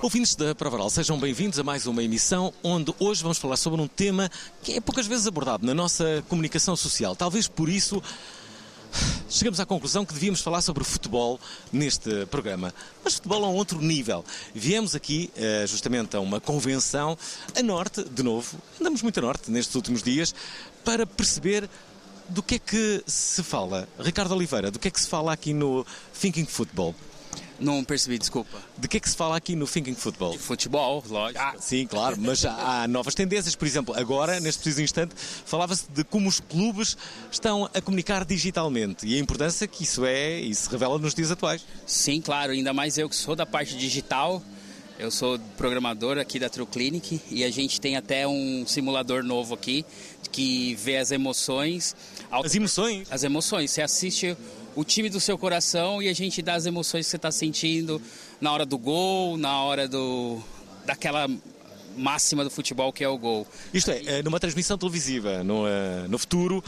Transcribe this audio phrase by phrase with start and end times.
[0.00, 3.80] Ouvintes da Prova Oral, sejam bem-vindos a mais uma emissão onde hoje vamos falar sobre
[3.80, 4.30] um tema
[4.62, 7.16] que é poucas vezes abordado na nossa comunicação social.
[7.16, 8.00] Talvez por isso
[9.28, 11.40] chegamos à conclusão que devíamos falar sobre futebol
[11.72, 12.72] neste programa.
[13.02, 14.24] Mas futebol a um outro nível.
[14.54, 17.18] Viemos aqui eh, justamente a uma convenção
[17.56, 20.32] a norte, de novo, andamos muito a norte nestes últimos dias,
[20.84, 21.68] para perceber
[22.28, 23.88] do que é que se fala.
[23.98, 25.84] Ricardo Oliveira, do que é que se fala aqui no
[26.20, 26.94] Thinking Football?
[27.60, 28.58] Não percebi, desculpa.
[28.76, 30.38] De que é que se fala aqui no Thinking Football?
[30.38, 31.40] Futebol, lógico.
[31.40, 33.56] Ah, sim, claro, mas há, há novas tendências.
[33.56, 36.96] Por exemplo, agora, neste preciso instante, falava-se de como os clubes
[37.30, 41.30] estão a comunicar digitalmente e a importância que isso é e se revela nos dias
[41.30, 41.64] atuais.
[41.86, 44.42] Sim, claro, ainda mais eu que sou da parte digital.
[44.98, 49.54] Eu sou programador aqui da True Clinic e a gente tem até um simulador novo
[49.54, 49.84] aqui
[50.32, 51.94] que vê as emoções.
[52.28, 53.06] As emoções?
[53.08, 53.70] As emoções.
[53.70, 54.36] Você assiste
[54.80, 58.00] o time do seu coração e a gente dá as emoções que você está sentindo
[58.40, 60.38] na hora do gol, na hora do
[60.86, 61.28] daquela
[61.96, 63.46] máxima do futebol que é o gol.
[63.74, 66.62] Isto é, eh, numa transmissão televisiva, no, eh, no futuro,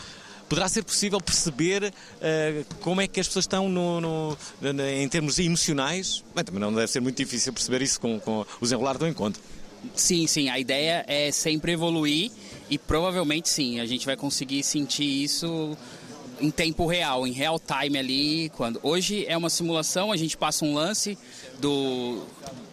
[0.48, 5.08] poderá ser possível perceber eh, como é que as pessoas estão no, no- no- em
[5.08, 6.24] termos emocionais.
[6.34, 9.40] Bem, também não deve ser muito difícil perceber isso com, com o desenrolar do encontro.
[9.94, 12.30] Sim, sim, a ideia é sempre evoluir
[12.68, 15.76] e provavelmente sim, a gente vai conseguir sentir isso
[16.40, 18.48] em tempo real, em real time ali.
[18.56, 21.16] Quando hoje é uma simulação, a gente passa um lance
[21.58, 22.22] do,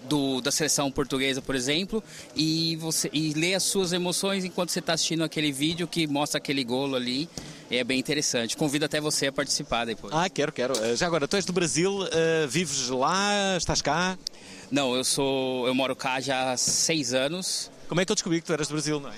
[0.07, 2.03] do- da seleção portuguesa, por exemplo,
[2.35, 6.37] e você e lê as suas emoções enquanto você está assistindo aquele vídeo que mostra
[6.37, 7.29] aquele golo ali.
[7.69, 8.55] É bem interessante.
[8.55, 10.13] Convido até você a participar depois.
[10.13, 10.73] Ah, quero, quero.
[10.81, 14.17] Eh, Já agora, tu és do Brasil, eh, vives lá, estás cá.
[14.71, 17.69] Não, eu sou, eu moro cá já há seis anos.
[17.89, 19.15] Como é que eu descobri que tu eras do Brasil, não é?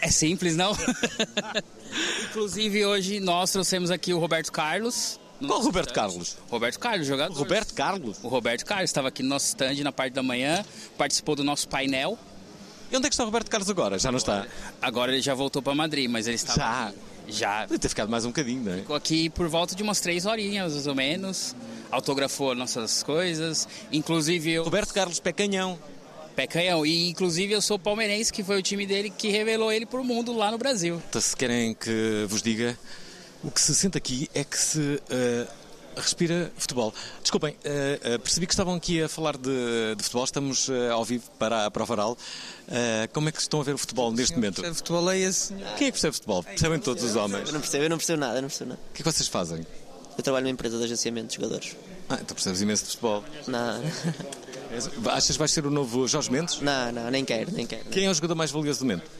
[0.00, 0.72] É simples, não?
[2.24, 5.18] Inclusive, hoje nós trouxemos aqui o Roberto Carlos.
[5.38, 6.00] Qual nosso Roberto stand.
[6.00, 6.36] Carlos?
[6.48, 7.36] Roberto Carlos, jogador.
[7.36, 8.18] Roberto Carlos?
[8.22, 10.64] O Roberto Carlos estava aqui no nosso stand na parte da manhã,
[10.96, 12.18] participou do nosso painel.
[12.90, 13.98] E onde é que está o Roberto Carlos agora?
[13.98, 14.46] Já não está?
[14.80, 16.58] Agora ele já voltou para Madrid, mas ele estava.
[16.58, 16.86] Já?
[16.88, 16.98] aqui.
[17.26, 17.60] Já.
[17.66, 18.76] Deve ter ficado mais um bocadinho, não é?
[18.78, 21.56] Ficou aqui por volta de umas três horinhas, mais ou menos.
[21.90, 23.66] Autografou nossas coisas.
[23.90, 24.64] Inclusive eu.
[24.64, 25.78] Roberto Carlos Pé Canhão.
[26.34, 26.84] Pé canhão.
[26.84, 30.32] E inclusive eu sou palmeirense, que foi o time dele que revelou ele pro mundo
[30.36, 31.00] lá no Brasil.
[31.08, 32.76] Então, se querem que vos diga,
[33.42, 35.46] o que se sente aqui é que se eh,
[35.96, 36.92] respira futebol.
[37.22, 41.30] Desculpem, eh, eh, percebi que estavam aqui a falar de, de futebol, estamos ao vivo
[41.38, 42.18] para a prova oral.
[42.68, 44.56] Eh, como é que estão a ver o futebol neste momento?
[44.56, 45.74] Percebe futebol é esse senhor.
[45.76, 46.42] Quem é que percebe futebol?
[46.42, 47.48] Percebem todos os homens.
[47.48, 48.82] Eu não percebo, eu não percebo nada, eu não percebo nada.
[48.90, 49.66] O que é que vocês fazem?
[50.16, 51.76] Eu trabalho numa empresa de agenciamento de jogadores.
[52.08, 53.24] Ah, então percebes imenso de futebol.
[53.46, 53.82] Não,
[55.10, 56.60] Achas que vais ser o novo Jorge Mendes?
[56.60, 57.84] não, não, nem quero, nem quero.
[57.86, 59.10] Quem é o jogador mais valioso do momento?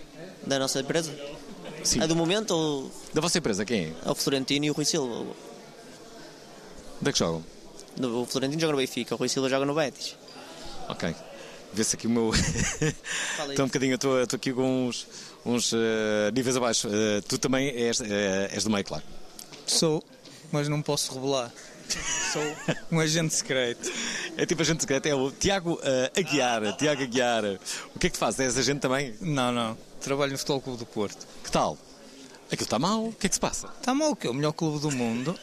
[0.46, 1.12] Da nossa empresa?
[1.82, 2.00] Sim.
[2.00, 3.92] A do momento ou Da vossa empresa, quem é?
[4.06, 5.14] é o Florentino e o Rui Silva?
[7.00, 7.44] Onde é que jogam?
[8.00, 10.16] O Florentino joga no Benfica, o Rui Silva joga no Betis.
[10.88, 11.14] Ok.
[11.72, 12.30] Vê-se aqui o meu.
[13.50, 15.06] Estou um bocadinho, estou, estou aqui com uns,
[15.44, 16.88] uns eh, níveis abaixo.
[16.88, 19.02] Eh, tu também és, eh, és do meio, claro.
[19.66, 20.02] Sou,
[20.52, 21.52] mas não posso revelar.
[22.32, 22.42] Sou
[22.90, 23.90] um agente secreto.
[24.36, 26.76] É tipo agente secreto, é o Tiago eh, Aguiar.
[26.76, 27.44] Tiago Aguiar.
[27.94, 28.40] O que é que tu fazes?
[28.40, 29.14] És agente também?
[29.20, 29.76] Não, não.
[30.00, 31.26] Trabalho no Futebol Clube do Porto.
[31.42, 31.78] Que tal?
[32.46, 33.06] Aquilo está mal.
[33.06, 33.68] O que é que se passa?
[33.78, 35.38] Está mal que é o melhor clube do mundo.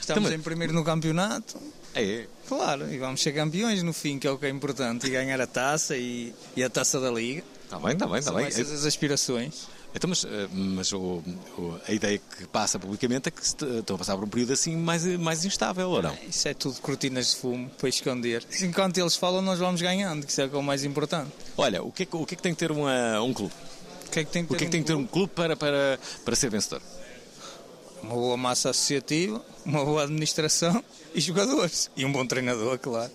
[0.00, 0.38] Estamos Também.
[0.38, 1.60] em primeiro no campeonato.
[1.94, 2.26] É.
[2.46, 5.06] Claro, e vamos ser campeões no fim, que é o que é importante.
[5.06, 7.42] E ganhar a taça e, e a taça da Liga.
[7.64, 8.46] Está bem, está bem, está São bem.
[8.46, 9.66] essas as aspirações.
[9.96, 11.22] Então, mas, eh, mas o-
[11.56, 14.76] o- a ideia que passa publicamente é que estão a passar por um período assim
[14.76, 16.14] mais, mais instável, ou não?
[16.28, 18.44] Isso é tudo cortinas de fumo para esconder.
[18.60, 21.30] Enquanto eles falam, nós vamos ganhando, que isso é, é o mais importante.
[21.56, 23.54] Olha, o que é que, o que, é que tem que ter uma, um clube?
[24.06, 25.32] O que é que tem que O que é que tem que ter um clube
[25.34, 26.82] para, para, para ser vencedor?
[28.02, 30.84] Uma boa massa associativa, uma boa administração
[31.14, 31.90] e jogadores.
[31.96, 33.10] E um bom treinador, claro.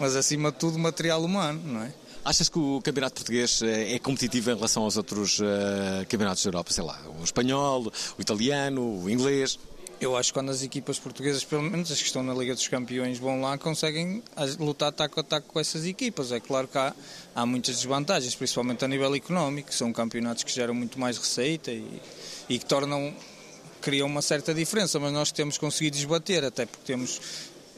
[0.00, 1.92] Mas acima de tudo, material humano, não é?
[2.24, 6.48] Achas que o campeonato português eh, é competitivo em relação aos outros eh, campeonatos da
[6.48, 6.72] Europa?
[6.72, 9.58] Sei lá, o espanhol, o italiano, o inglês?
[9.98, 12.66] Eu acho que quando as equipas portuguesas, pelo menos as que estão na Liga dos
[12.68, 14.22] Campeões, vão lá, conseguem
[14.58, 16.32] lutar taco a taco com essas equipas.
[16.32, 16.94] É claro que há,
[17.34, 19.74] há muitas desvantagens, principalmente a nível económico.
[19.74, 22.00] São campeonatos que geram muito mais receita e,
[22.48, 23.14] e que tornam,
[23.80, 27.20] criam uma certa diferença, mas nós temos conseguido desbater, até porque temos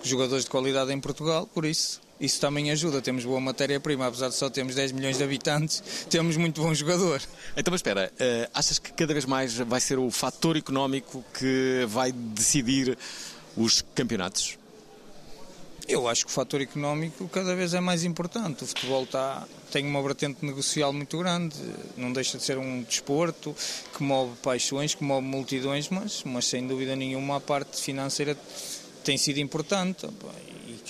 [0.05, 2.01] jogadores de qualidade em Portugal, por isso.
[2.23, 6.37] Isso também ajuda, temos boa matéria-prima, apesar de só termos 10 milhões de habitantes, temos
[6.37, 7.21] muito bom jogador.
[7.57, 11.85] Então, mas espera, eh, achas que cada vez mais vai ser o fator económico que
[11.89, 12.97] vai decidir
[13.57, 14.57] os campeonatos?
[15.89, 18.63] Eu acho que o fator económico cada vez é mais importante.
[18.63, 21.57] O futebol está, tem uma vertente negocial muito grande,
[21.97, 23.53] não deixa de ser um desporto
[23.97, 28.39] que move paixões, que move multidões, mas, mas sem dúvida nenhuma a parte financeira
[29.03, 30.07] tem sido importante.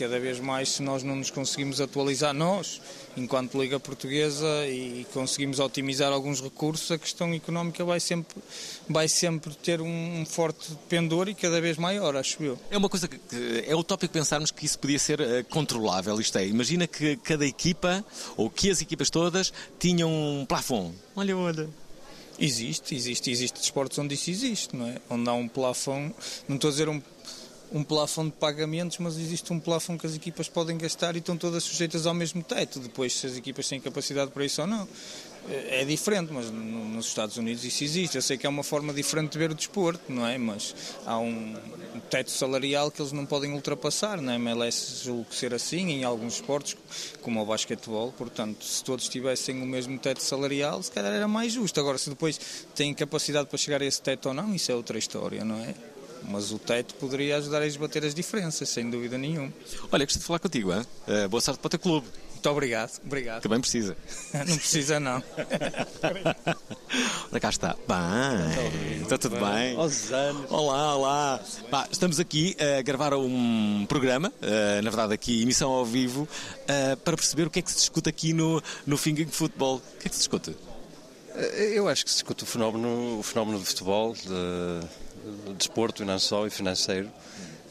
[0.03, 2.81] Cada vez mais, se nós não nos conseguimos atualizar, nós,
[3.17, 8.37] enquanto Liga Portuguesa, e conseguimos otimizar alguns recursos, a questão económica vai sempre,
[8.89, 12.59] vai sempre ter um forte pendor e cada vez maior, acho eu.
[12.69, 16.21] É uma coisa que, que é utópico pensarmos que isso podia ser eh, controlável.
[16.21, 18.05] Isto é, imagina que cada equipa,
[18.37, 20.97] ou que as equipas todas, tinham um plafond.
[21.15, 21.71] Olha, olha.
[22.41, 24.97] Existe, existe, existe desportos onde isso existe, não é?
[25.09, 26.13] Onde há um plafond,
[26.49, 27.01] não estou a dizer um,
[27.73, 31.37] um plafond de pagamentos, mas existe um plafond que as equipas podem gastar e estão
[31.37, 32.79] todas sujeitas ao mesmo teto.
[32.79, 34.87] Depois, se as equipas têm capacidade para isso ou não,
[35.49, 38.15] é é diferente, mas no- nos Estados Unidos isso existe.
[38.17, 40.37] Eu sei que é uma forma diferente de ver o desporto, não é?
[40.39, 40.75] Mas
[41.07, 41.57] há um
[42.11, 46.35] teto salarial que eles não podem ultrapassar, na MLS julgo que ser assim, em alguns
[46.35, 46.77] esportes,
[47.23, 51.53] como o basquetebol, portanto, se todos tivessem o mesmo teto salarial, se calhar era mais
[51.55, 51.81] justo.
[51.81, 52.39] Agora, se depois
[52.75, 55.75] têm capacidade para chegar a esse teto ou não, isso é outra história, não é?
[56.29, 59.53] Mas o teto poderia ajudar a esbater as diferenças, sem dúvida nenhuma.
[59.91, 60.85] Olha, gostei de falar contigo, hein?
[61.07, 63.43] Eh, boa sorte para o teu clube, Muito obrigado, obrigado.
[63.43, 63.97] que bem precisa.
[64.47, 65.23] Não precisa não.
[67.31, 67.77] Ora cá está.
[67.89, 69.77] Bem, está tudo bem?
[70.49, 71.41] Olá, olá.
[71.71, 76.29] Pá, estamos aqui a gravar um programa, eh, na verdade aqui emissão ao vivo,
[76.69, 79.77] eh, para perceber o que é que se discute aqui no, no Finging Football.
[79.77, 80.57] O que é que se discute?
[81.75, 84.87] Eu acho que se discute o fenómeno, o fenómeno do futebol, de,
[85.47, 87.09] de desporto e não só, e financeiro.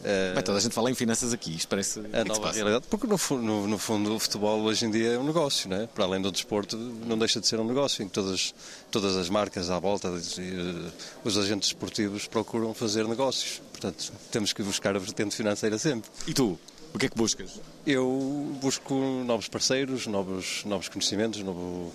[0.03, 1.99] Eh, Bem, toda a gente fala em finanças aqui, isto parece.
[2.11, 5.09] é a se nova realidade, porque no, no- no fundo o futebol hoje em dia
[5.09, 5.87] é um negócio, né?
[5.93, 8.51] para além do desporto, não deixa de ser um negócio em que todas,
[8.89, 10.91] todas as marcas à volta eh,
[11.23, 13.61] os agentes esportivos procuram fazer negócios.
[13.71, 16.09] Portanto, temos que buscar a vertente financeira sempre.
[16.25, 16.57] E tu?
[16.93, 17.51] O que é que buscas?
[17.85, 21.93] Eu busco novos parceiros, novos, novos conhecimentos, novo-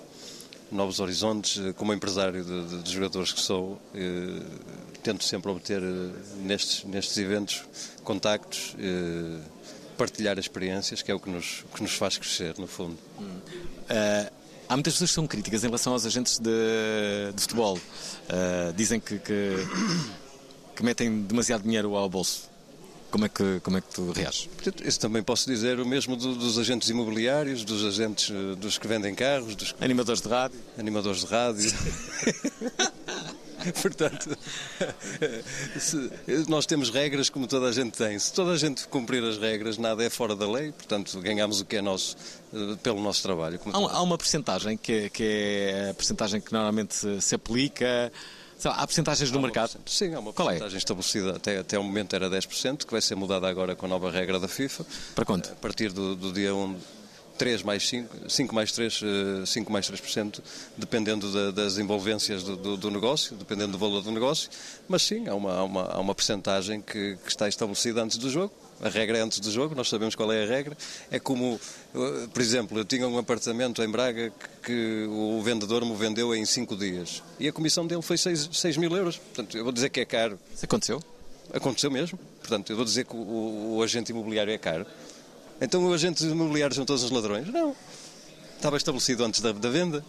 [0.71, 1.59] novos horizontes.
[1.65, 4.43] Eh, Como empresário de, de- de jogadores que sou, eh,
[5.03, 6.11] tento sempre obter eh,
[6.43, 7.63] nestes, nestes eventos
[8.05, 9.41] contactos, eh,
[9.97, 12.99] partilhar experiências, que é o que nos, que nos faz crescer, no fundo.
[13.89, 14.31] Eh,
[14.69, 17.79] há muitas pessoas que são críticas em relação aos agentes de, de futebol.
[18.29, 19.55] Eh, dizem que, que,
[20.75, 22.51] que metem demasiado dinheiro ao bolso.
[23.17, 24.47] Como é que, como é que tu reages?
[24.85, 28.87] Isso também posso dizer o mesmo do- dos agentes imobiliários, dos agentes eh, dos que
[28.87, 30.61] vendem carros, dos Animadores de rádio?
[30.77, 31.73] animadores de rádio.
[33.83, 34.37] Portanto,
[35.81, 36.11] se-
[36.47, 38.19] nós temos regras como toda a gente tem.
[38.19, 40.73] Se toda a gente cumprir as regras, nada é fora da lei.
[40.73, 42.17] Portanto, ganhamos o que é nosso
[42.53, 43.59] eh, pelo nosso trabalho.
[43.73, 48.13] Há, há uma percentagem que, é- que é a percentagem que normalmente se aplica.
[48.59, 49.79] Sei lá, há percentagens no mercado.
[49.87, 50.33] Sim, há uma é?
[50.33, 53.89] porcentagem estabelecida, até, até o momento era 10%, que vai ser mudada agora com a
[53.89, 54.87] nova regra da FIFA.
[55.15, 55.53] Para quanto?
[55.53, 56.77] A partir do, do dia 1,
[57.37, 59.01] 3 mais 5, 5 mais 3,
[59.43, 60.43] eh, 5 mais 3%,
[60.77, 64.49] dependendo da- das envolvências do, do- do negócio, dependendo do valor do negócio.
[64.89, 68.31] Mas sim, há uma, há uma, há uma percentagem que, que está estabelecida antes do
[68.31, 68.55] jogo.
[68.83, 70.77] A regra é antes do jogo, nós sabemos qual é a regra.
[71.11, 71.59] É como,
[71.95, 74.31] eh, por exemplo, eu tinha um apartamento em Braga
[74.63, 78.95] que, o vendedor me vendeu em 5 dias e a comissão dele foi 6, mil
[78.95, 79.17] euros.
[79.17, 80.39] Portanto, eu vou dizer que é caro.
[80.55, 81.03] Isso aconteceu?
[81.55, 82.19] Aconteceu mesmo.
[82.41, 84.85] Portanto, eu vou dizer que o, o- o agente imobiliário é caro.
[85.61, 87.49] Então, os agentes imobiliários são todos os ladrões?
[87.49, 87.75] Não.
[88.57, 90.05] Estava estabelecido antes da, da venda.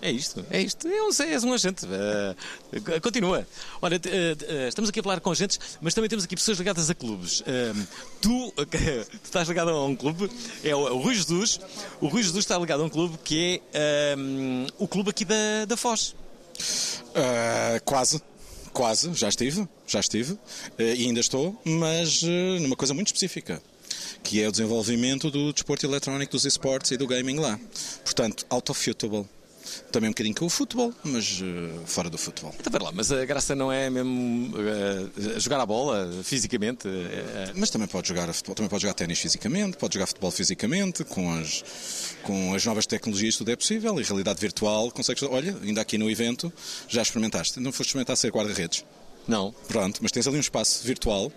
[0.00, 0.86] É isto, é isto.
[0.86, 1.84] É um, és um agente.
[1.86, 3.46] Eh, continua.
[3.82, 6.94] Olha, eh, estamos aqui a falar com agentes, mas também temos aqui pessoas ligadas a
[6.94, 7.42] clubes.
[7.46, 7.72] Eh,
[8.20, 10.30] tu, tu estás ligado a um clube,
[10.62, 11.60] é o, o Rui Jesus.
[12.00, 14.16] O Rui Jesus está ligado a um clube que é eh,
[14.78, 16.14] o clube aqui da, da Foz.
[17.84, 18.22] Quase,
[18.72, 20.38] quase, já estive, já estive
[20.78, 22.22] e ainda estou, mas
[22.60, 23.60] numa coisa muito específica,
[24.22, 27.58] que é o desenvolvimento do desporto eletrónico, dos esportes e do gaming lá.
[28.04, 29.26] Portanto, Autofutable.
[29.92, 32.54] Também um bocadinho com o futebol, mas eh, fora do futebol.
[32.58, 36.86] Então, pera lá, mas a graça não é mesmo eh, jogar a bola fisicamente?
[36.88, 40.30] eh, Mas também pode jogar a futebol, também pode jogar ténis fisicamente, pode jogar futebol
[40.30, 41.64] fisicamente, com as,
[42.22, 45.22] com as novas tecnologias tudo é possível, e realidade virtual consegues.
[45.22, 46.52] Olha, ainda aqui no evento
[46.88, 48.84] já experimentaste, não foste experimentar ser guarda-redes.
[49.28, 49.54] Não.
[49.68, 51.30] Pronto, mas tens ali um espaço virtual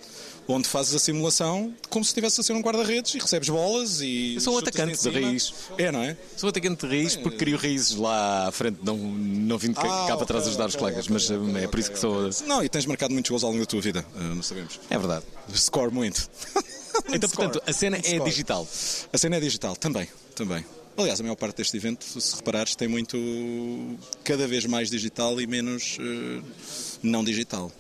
[0.48, 4.36] onde fazes a simulação como se estivesse a ser um guarda-redes e recebes bolas e.
[4.36, 5.54] Eu sou um atacante de raiz.
[5.78, 6.18] É, não é?
[6.36, 10.06] Sou atacante de raiz porque crio raízes lá à frente, não, não vim de cá,
[10.06, 12.00] Ah, cá para trás ajudar os ok, colegas, ok, mas eh, é por isso que
[12.00, 12.30] sou.
[12.48, 14.80] Não, e tens marcado muitos gols ao longo da tua vida, eh, não sabemos.
[14.90, 15.26] É verdade.
[15.54, 16.30] Score muito.
[17.08, 18.68] Então, portanto, a cena é digital.
[19.14, 20.64] A cena é digital, também, também.
[20.98, 23.18] Aliás, a maior parte deste evento, se reparares, tem muito
[24.24, 26.42] cada vez mais digital e menos eh,
[27.02, 27.72] não digital.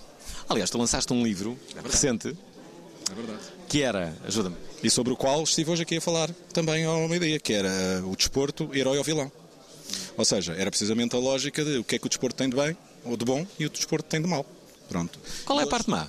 [0.49, 2.35] Aliás, tu lançaste um livro recente
[3.11, 3.39] É verdade.
[3.69, 7.39] que era, ajuda-me, E sobre o qual estive hoje aqui a falar também ao meio-dia,
[7.39, 9.31] que era o desporto, herói ou vilão.
[10.17, 12.55] Ou seja, era precisamente a lógica de o que é que o desporto tem de
[12.55, 14.45] bem ou de bom e o desporto tem de mal.
[14.89, 15.19] Pronto.
[15.45, 16.07] qual é a parte má?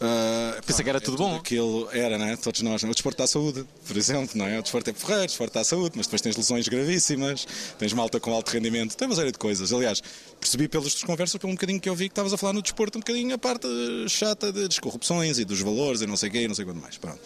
[0.00, 1.34] Ah, Pensei que era tudo bom.
[1.36, 2.36] Aquilo era, né?
[2.36, 2.82] Todos nós.
[2.82, 4.58] O desporto dá saúde, por exemplo, não é?
[4.58, 7.46] O desporto é porreiro, o desporto dá saúde, mas depois tens lesões gravíssimas,
[7.78, 9.72] tens malta com alto rendimento, tem uma série de coisas.
[9.72, 10.00] Aliás,
[10.38, 12.62] percebi pelas tuas conversas, pelo um bocadinho que eu vi que estavas a falar no
[12.62, 13.66] desporto, um bocadinho a parte
[14.08, 16.64] chata de- das corrupções e dos valores e não sei o quê, e não sei
[16.64, 16.96] quando mais.
[16.96, 17.18] Pronto.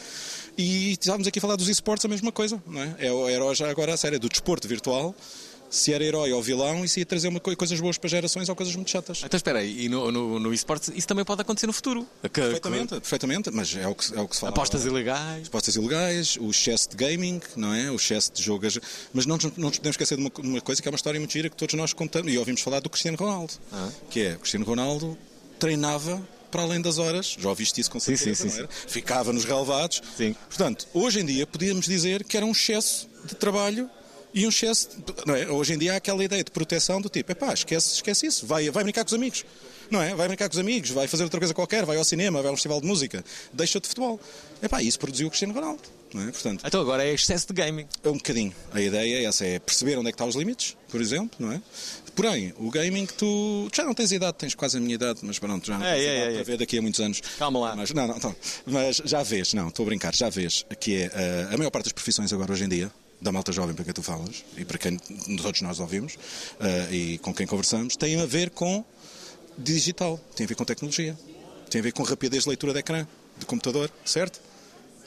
[0.56, 2.94] E estávamos aqui a falar dos esportes, a mesma coisa, não é?
[2.98, 5.14] É herói já agora a série do desporto virtual.
[5.72, 8.46] Se era herói ou vilão, e se ia trazer uma co- coisas boas para gerações
[8.50, 9.22] ou coisas muito chatas.
[9.24, 12.06] Então espera aí, e no, no, no esportes isso também pode acontecer no futuro.
[12.22, 14.50] Que- Perfeitamente, perfeitamente, mas é o que, é o que se que- fala.
[14.50, 15.00] apostas agora.
[15.00, 15.46] ilegais.
[15.48, 17.90] apostas ilegais, o excesso de gaming, não é?
[17.90, 18.78] O excesso de jogas.
[19.14, 21.18] Mas não, nos- não nos podemos esquecer de uma, uma coisa que é uma história
[21.18, 23.54] muito gira que todos nós contamos e ouvimos falar do Cristiano Ronaldo.
[23.72, 23.88] Ah.
[24.10, 25.16] Que é, o Cristiano Ronaldo
[25.58, 28.68] treinava para além das horas, já ouviste isso com Sim, certeza, sim, não sim, era?
[28.88, 30.02] Ficava nos relevados.
[30.18, 30.36] Sim.
[30.48, 33.88] Portanto, hoje em dia podíamos dizer que era um excesso de trabalho
[34.34, 34.88] e um excesso.
[35.36, 35.50] É?
[35.50, 38.70] Hoje em dia há aquela ideia de proteção do tipo, epá, esquece, esquece isso, vai,
[38.70, 39.44] vai brincar com os amigos.
[39.90, 40.14] Não é?
[40.14, 42.52] Vai brincar com os amigos, vai fazer outra coisa qualquer, vai ao cinema, vai a
[42.52, 43.22] um festival de música,
[43.52, 44.18] deixa de futebol.
[44.62, 45.82] Epá, isso produziu o Cristiano Ronaldo.
[46.14, 46.30] É?
[46.30, 47.86] Portanto, Então agora é excesso de gaming.
[48.04, 48.54] é um bocadinho.
[48.72, 51.52] A ideia é essa, é perceber onde é que estão os limites, por exemplo, não
[51.52, 51.60] é?
[52.14, 55.38] Porém, o gaming tu tu já não tens idade, tens quase a minha idade, mas
[55.38, 56.44] pronto, já não É, tens é, idade é, para é.
[56.44, 57.22] ver daqui a muitos anos.
[57.38, 57.76] Calma lá.
[57.76, 58.36] Mas, não, não, então,
[58.66, 61.84] mas já vês, não, estou a brincar, já vês que é eh, a maior parte
[61.84, 62.90] das profissões agora hoje em dia,
[63.22, 64.98] da malta jovem para quem tu falas e para quem
[65.40, 66.18] todos nós ouvimos
[66.60, 68.84] eh, e com quem conversamos, tem a ver com
[69.56, 71.16] digital, tem a ver com tecnologia,
[71.70, 73.06] tem a ver com rapidez de leitura de ecrã,
[73.38, 74.40] de computador, certo?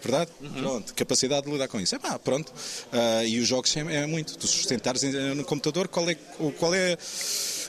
[0.02, 0.32] Verdade?
[0.60, 1.96] Pronto, capacidade de lidar com isso.
[1.96, 2.54] É pá, pronto.
[2.92, 4.38] Ah, e os jogos é, é muito.
[4.38, 5.02] Tu sustentares
[5.36, 6.16] no computador, qual é,
[6.60, 6.96] qual é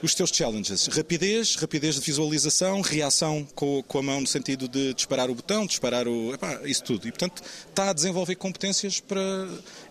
[0.02, 0.86] os teus challenges?
[0.86, 5.66] Rapidez, rapidez de visualização, reação com, com a mão no sentido de disparar o botão,
[5.66, 6.34] disparar o.
[6.34, 7.06] Epá, isso tudo.
[7.08, 9.20] E portanto está a desenvolver competências para.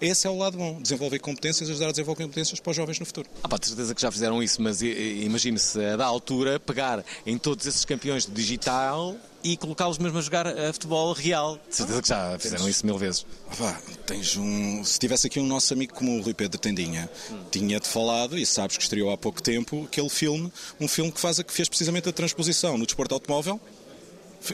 [0.01, 0.81] Esse é o lado bom.
[0.81, 3.27] Desenvolver competências, ajudar a desenvolver competências para os jovens no futuro.
[3.43, 7.38] Ah, pá, de certeza que já fizeram isso, mas i- imagine-se da altura pegar em
[7.38, 9.15] todos esses campeões de digital
[9.46, 11.60] e colocá-los mesmo a jogar a futebol real.
[11.70, 13.25] De certeza que já fizeram isso mil vezes.
[13.52, 13.74] Vá,
[14.08, 14.84] tens um.
[14.84, 17.10] Se tivesse aqui um nosso amigo como o Rui Pedro Tendinha,
[17.52, 21.40] tinha-te falado, e sabes que estreou há pouco tempo, aquele filme, um filme que, faz
[21.40, 23.60] a, que fez precisamente a transposição no desporto automóvel,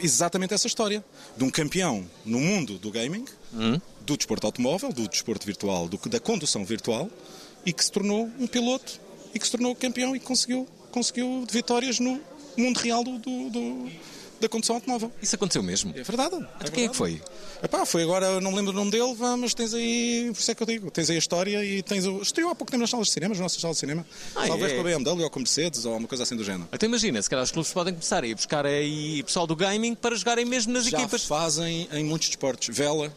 [0.01, 1.03] exatamente essa história.
[1.37, 3.25] De um campeão no mundo do gaming,
[4.01, 7.09] do desporto automóvel, do desporto virtual, do, da condução virtual,
[7.65, 8.99] e que se tornou um piloto,
[9.33, 12.19] e que se tornou campeão e conseguiu, conseguiu vitórias no
[12.57, 13.89] mundo real do, do- do-
[14.41, 15.11] da condução automóvel.
[15.21, 15.93] Isso aconteceu mesmo.
[15.95, 16.35] É verdade.
[16.35, 17.21] Então quem é que foi?
[17.63, 20.55] Epá, foi agora, não me lembro o nome dele, mas tens aí, por isso é
[20.55, 22.21] que eu digo, tens aí a história e tens o.
[22.21, 24.05] Estreou há pouco tempo nas salas de cinema, nas nossas salas de cinema.
[24.35, 24.75] Ah, Talvez é?
[24.75, 26.67] com a BMW ou com a Mercedes ou uma coisa assim do género.
[26.73, 29.93] Então imagina, se calhar os clubes podem começar a ir buscar aí pessoal do gaming
[29.95, 31.23] para jogarem mesmo nas Já equipas.
[31.23, 32.75] fazem em muitos desportos.
[32.75, 33.13] Vela,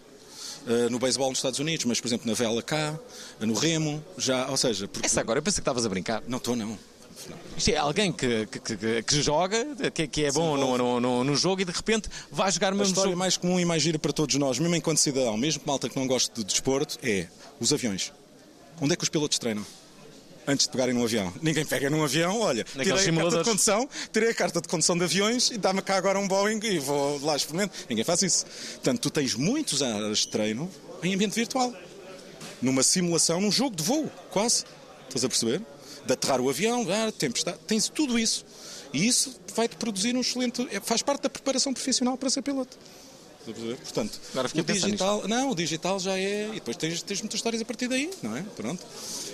[0.67, 2.99] eh, no beisebol nos Estados Unidos, mas por exemplo na vela cá,
[3.41, 5.07] eh, no remo, já, ou seja, porque...
[5.07, 6.23] Essa agora, eu pensei que estavas a brincar.
[6.29, 6.79] Não estou, não.
[7.57, 11.37] Isto é alguém que, que, que- que joga, que, que é bom no, no, no-
[11.37, 13.19] jogo e de repente vai jogar A mesmo história jogo.
[13.19, 16.07] mais comum e mais gira para todos nós, mesmo enquanto cidadão, mesmo malta que não
[16.07, 17.27] gosta de desporto, é
[17.61, 18.13] os aviões.
[18.81, 19.65] Onde é que os pilotos treinam?
[20.47, 21.33] Antes de pegarem num avião.
[21.41, 24.99] Ninguém pega num avião, olha, tirei a carta de condução, tirei a carta de condução
[24.99, 27.75] de aviões e dá-me cá agora um Boeing e vou lá experimentar.
[27.89, 28.45] Ninguém faz isso.
[28.75, 30.71] Portanto, tu tens muitas horas de treino
[31.03, 31.73] em ambiente virtual.
[32.61, 34.65] Numa simulação, num jogo de voo, quase.
[35.09, 35.63] Estás a perceber?
[36.07, 38.45] De aterrar o avião, ah, tempestade, tens tudo isso.
[38.93, 40.67] E isso vai-te produzir um excelente.
[40.71, 42.77] é- faz parte da preparação profissional para ser piloto.
[43.45, 46.49] Portanto, Agora o digital, não, o digital já é.
[46.49, 48.43] E depois tens, tens muitas histórias a partir daí, não é?
[48.57, 48.83] Pronto.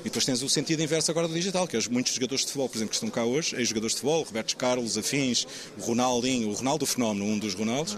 [0.00, 2.47] E depois tens o sentido inverso agora do digital, que é os muitos jogadores de
[2.49, 5.47] futebol, por exemplo, que estão cá hoje, ex-jogadores de futebol, Roberto Carlos, Afins,
[5.79, 7.97] o Ronaldinho, o Ronaldo Fenómeno, um dos Ronaldos.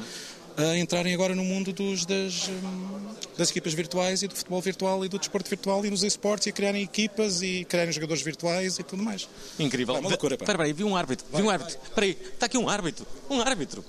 [0.57, 5.05] A entrarem agora no mundo dos, das, hum, das equipas virtuais e do futebol virtual
[5.05, 8.79] e do desporto virtual e nos esportes e a criarem equipas e criarem jogadores virtuais
[8.79, 9.29] e tudo mais.
[9.59, 9.97] Incrível.
[9.97, 10.45] É uma loucura, pá.
[10.45, 11.27] Espera aí, vi um árbitro.
[11.33, 11.79] Vi um árbitro.
[11.83, 13.07] Espera aí, está aqui um árbitro.
[13.31, 13.85] Um árbitro.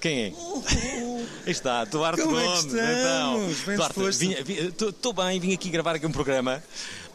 [0.00, 0.32] Quem é?
[1.46, 2.64] Aí está, Duarte Como é Gomes.
[2.66, 2.74] estamos?
[3.00, 6.62] então, Bem Duarte, estou bem, vim aqui gravar aqui um programa.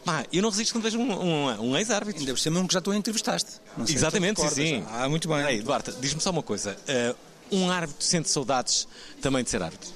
[0.04, 2.18] Pá, eu não resisto quando vejo um, um, um ex-árbitro.
[2.20, 3.52] Ainda por cima que já tu a entrevistaste.
[3.76, 4.84] Não sei se Exatamente, sim, sim.
[4.90, 5.38] Ah, muito bem.
[5.38, 6.76] Aí, Duarte, diz-me só uma coisa.
[6.88, 7.14] eh,
[7.52, 8.86] um árbitro sente saudades
[9.20, 9.88] também de ser árbitro?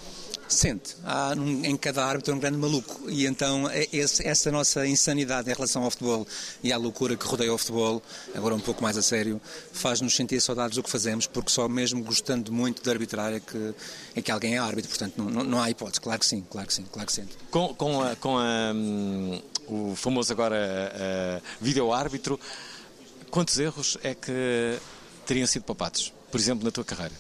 [0.46, 0.94] Sente.
[1.04, 1.32] Há
[1.64, 3.08] em cada árbitro um grande maluco.
[3.10, 6.26] E então é esse- essa nossa insanidade em relação ao futebol
[6.62, 8.02] e à loucura que rodeia o futebol,
[8.34, 9.40] agora um pouco mais a sério,
[9.72, 13.74] faz-nos sentir saudades do que fazemos, porque só mesmo gostando muito de arbitrar é que,
[14.14, 14.90] é que alguém é árbitro.
[14.90, 16.00] Portanto, não, não- não há hipótese.
[16.00, 17.36] Claro que sim, claro que sim, claro que sente.
[17.50, 20.56] Com, com, a, com a, hum, o famoso agora
[20.94, 22.38] uh, vídeo-árbitro,
[23.30, 24.78] quantos erros é que
[25.26, 26.12] teriam sido poupados?
[26.30, 27.14] Por exemplo, na tua carreira?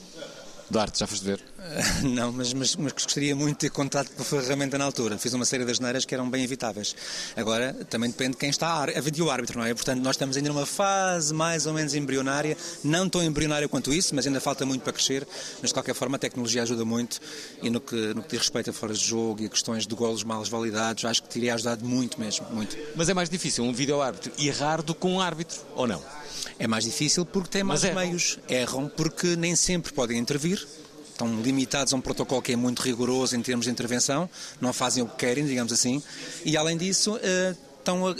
[0.70, 1.53] Duarte, já foste ver?
[2.02, 5.18] Não, mas, mas, mas gostaria muito de ter contado com a ferramenta na altura.
[5.18, 6.94] Fiz uma série de asneiras que eram bem evitáveis.
[7.36, 9.72] Agora, também depende de quem está a, vídeo árbitro, não é?
[9.72, 14.14] Portanto, nós estamos ainda numa fase mais ou menos embrionária, não tão embrionária quanto isso,
[14.14, 15.26] mas ainda falta muito para crescer.
[15.60, 17.20] Mas, de qualquer forma, a tecnologia ajuda muito
[17.62, 19.94] e no que, no que diz respeito a fora de jogo e a questões de
[19.94, 22.76] golos mal validados, acho que teria ajudado muito mesmo, muito.
[22.94, 26.02] Mas é mais difícil um vídeo-árbitro errar do que um árbitro, ou não?
[26.58, 28.38] É mais difícil porque tem mais meios.
[28.48, 30.66] Erram porque nem sempre podem intervir.
[31.14, 34.28] Estão limitados a um protocolo que é muito rigoroso em termos de intervenção,
[34.60, 36.02] não fazem o que querem, digamos assim,
[36.44, 37.54] e além disso eh,
[37.84, 38.14] estão a, a-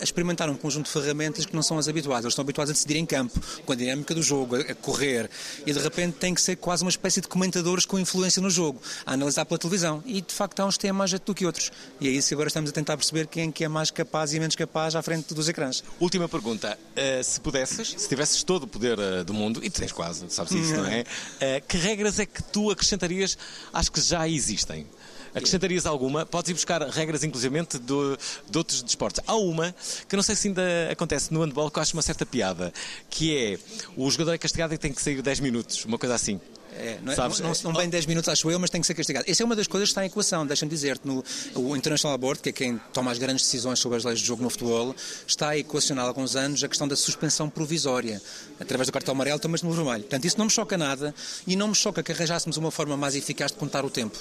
[0.00, 2.24] a experimentar um conjunto de ferramentas que não são as habituais.
[2.24, 5.28] Eles estão habituados a decidir em campo, com a dinâmica do jogo, a, a correr,
[5.66, 8.80] e de repente têm que ser quase uma espécie de comentadores com influência no jogo,
[9.04, 10.02] a analisar pela televisão.
[10.06, 11.70] E de facto há uns que têm mais jeito do que outros.
[12.00, 14.32] E é isso que agora estamos a tentar perceber quem é que é mais capaz
[14.32, 15.82] e menos capaz à frente dos ecrãs.
[16.00, 16.78] Última pergunta.
[16.96, 20.24] Uh, se pudesses, se tivesses todo o poder uh, do mundo, e tu tens quase,
[20.28, 21.00] sabes isso, não é?
[21.02, 23.36] Uh, que regras é que tu acrescentarias
[23.72, 24.86] às que já existem?
[25.34, 26.26] Acrescentarias alguma?
[26.26, 28.16] Podes ir buscar regras, inclusivamente, do,
[28.48, 29.22] de outros desportos.
[29.26, 29.74] Há uma
[30.08, 32.72] que não sei se ainda acontece no handball, que eu acho uma certa piada,
[33.10, 33.58] que é
[33.96, 36.40] o jogador é castigado e tem que sair 10 minutos, uma coisa assim.
[36.72, 37.40] É, não, é- Sabes?
[37.40, 39.24] não, não, bem 10 minutos, acho eu, mas tem que ser castigado.
[39.28, 40.46] Essa é uma das coisas que está em equação.
[40.46, 41.08] Deixa-me dizer-te,
[41.54, 44.42] o International Board, que é quem toma as grandes decisões sobre as leis de jogo
[44.42, 44.94] no futebol,
[45.26, 48.20] está a equacionar há alguns anos a questão da suspensão provisória,
[48.60, 50.00] através do cartão amarelo, mas no vermelho.
[50.00, 51.14] Portanto, isso não me choca nada
[51.46, 54.18] e não me choca que arranjássemos uma forma mais eficaz de contar o tempo.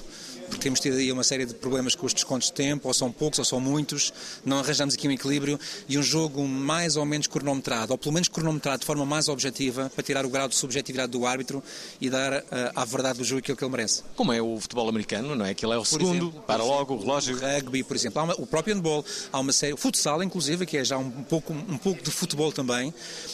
[0.48, 3.12] Porque temos tido aí uma série de problemas com os descontos de tempo, ou são
[3.12, 4.14] poucos ou são muitos,
[4.46, 8.30] não arranjamos aqui um equilíbrio e um jogo mais ou menos cronometrado, ou pelo menos
[8.30, 11.62] cronometrado de forma mais objetiva, para tirar o grau de subjetividade do árbitro
[12.00, 14.04] e dar à verdade do jogo aquilo que ele merece.
[14.16, 15.52] Como é o futebol americano, não é?
[15.52, 17.36] Aquilo é o Por segundo, exemplo, para logo o relógio.
[17.36, 20.66] O rugby, por exemplo, há uma- o próprio handball, há uma série, o futsal, inclusive,
[20.66, 22.94] que é já um pouco, um pouco de futebol também,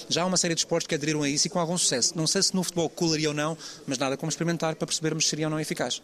[0.10, 2.14] já há uma série de esportes que aderiram a isso e com algum sucesso.
[2.18, 5.30] Não sei se no futebol colaria ou não, mas nada como experimentar para percebermos se
[5.30, 6.02] seria ou não eficaz.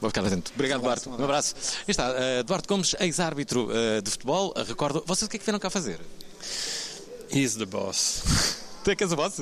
[0.00, 0.52] Vou ficar atento.
[0.54, 1.08] Obrigado, Duarte.
[1.08, 1.56] Um abraço.
[1.78, 4.54] Aí está, uh, Duarte Gomes, ex-árbitro uh, de futebol.
[4.56, 5.98] Uh, recordo, vocês o que é que vieram cá fazer?
[7.30, 8.22] He's the boss.
[8.84, 9.40] Tu é que és o boss?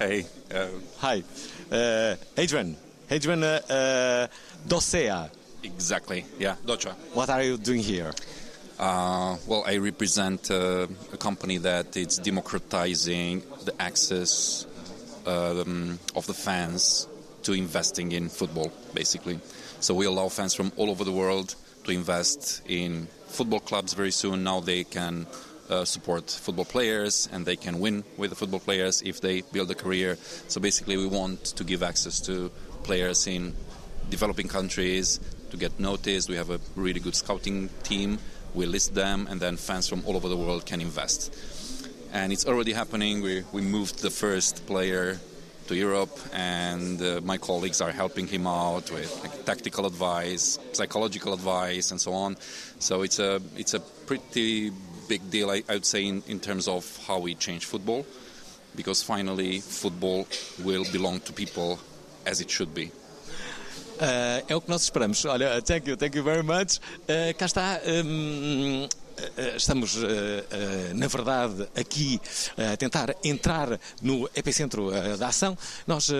[0.00, 1.24] Hey, um, Hi.
[1.70, 2.76] Uh, Adrian.
[3.10, 4.26] Adrian uh, uh,
[4.68, 5.30] Docea.
[5.62, 6.24] exactly.
[6.38, 6.94] Yeah, Docha.
[7.14, 8.12] What are you doing here?
[8.78, 14.66] Uh, well, I represent uh, a company that is democratizing the access
[15.26, 17.08] um, of the fans
[17.42, 19.40] to investing in football, basically.
[19.80, 24.10] So we allow fans from all over the world to invest in football clubs very
[24.10, 24.44] soon.
[24.44, 25.26] Now they can
[25.68, 29.70] uh, support football players and they can win with the football players if they build
[29.70, 30.16] a career.
[30.48, 32.50] So basically, we want to give access to
[32.82, 33.54] players in
[34.10, 36.28] developing countries to get noticed.
[36.28, 38.18] We have a really good scouting team.
[38.54, 41.34] We list them, and then fans from all over the world can invest.
[42.12, 43.20] And it's already happening.
[43.20, 45.18] We, we moved the first player
[45.66, 51.34] to Europe, and uh, my colleagues are helping him out with like, tactical advice, psychological
[51.34, 52.36] advice, and so on.
[52.78, 54.70] So it's a it's a pretty
[55.08, 58.04] big deal, I, I would say, in, in terms of how we change football,
[58.74, 60.26] because finally football
[60.64, 61.78] will belong to people
[62.26, 62.90] as it should be.
[63.98, 65.24] Uh, é o que nós esperamos.
[65.24, 66.80] Olha, thank you, thank you very much.
[67.08, 67.80] Uh, cá está.
[67.86, 68.86] um,
[69.56, 72.20] estamos, uh, uh, na verdade, aqui
[72.56, 75.56] a tentar entrar no epicentro da ação.
[75.86, 76.10] Nós,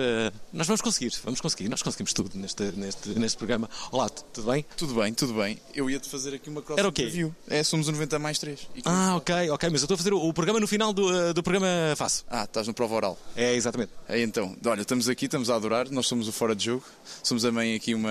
[0.51, 1.69] nós vamos conseguir, vamos conseguir.
[1.69, 3.69] Nós conseguimos tudo neste, neste, neste programa.
[3.91, 4.65] Olá, tudo bem?
[4.75, 5.59] Tudo bem, tudo bem.
[5.73, 7.03] Eu ia-te fazer aqui uma cross Era o quê?
[7.03, 7.35] interview.
[7.47, 8.67] É, somos o 90 mais 3.
[8.85, 9.69] Ah, ok, ok.
[9.69, 12.25] Mas eu estou a fazer o, o programa no final do, do programa faço.
[12.29, 13.19] Ah, estás no prova oral.
[13.35, 13.91] É, exatamente.
[14.07, 15.89] É, então, olha, estamos aqui, estamos a adorar.
[15.89, 16.83] Nós somos o Fora de Jogo.
[17.23, 18.09] Somos também aqui uma,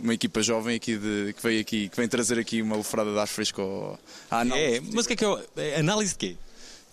[0.00, 3.18] uma equipa jovem aqui de, que, veio aqui, que vem trazer aqui uma lufrada de
[3.18, 3.98] ar fresco
[4.30, 4.76] à análise.
[4.76, 5.74] É, mas o que é que é?
[5.74, 6.36] é análise de quê?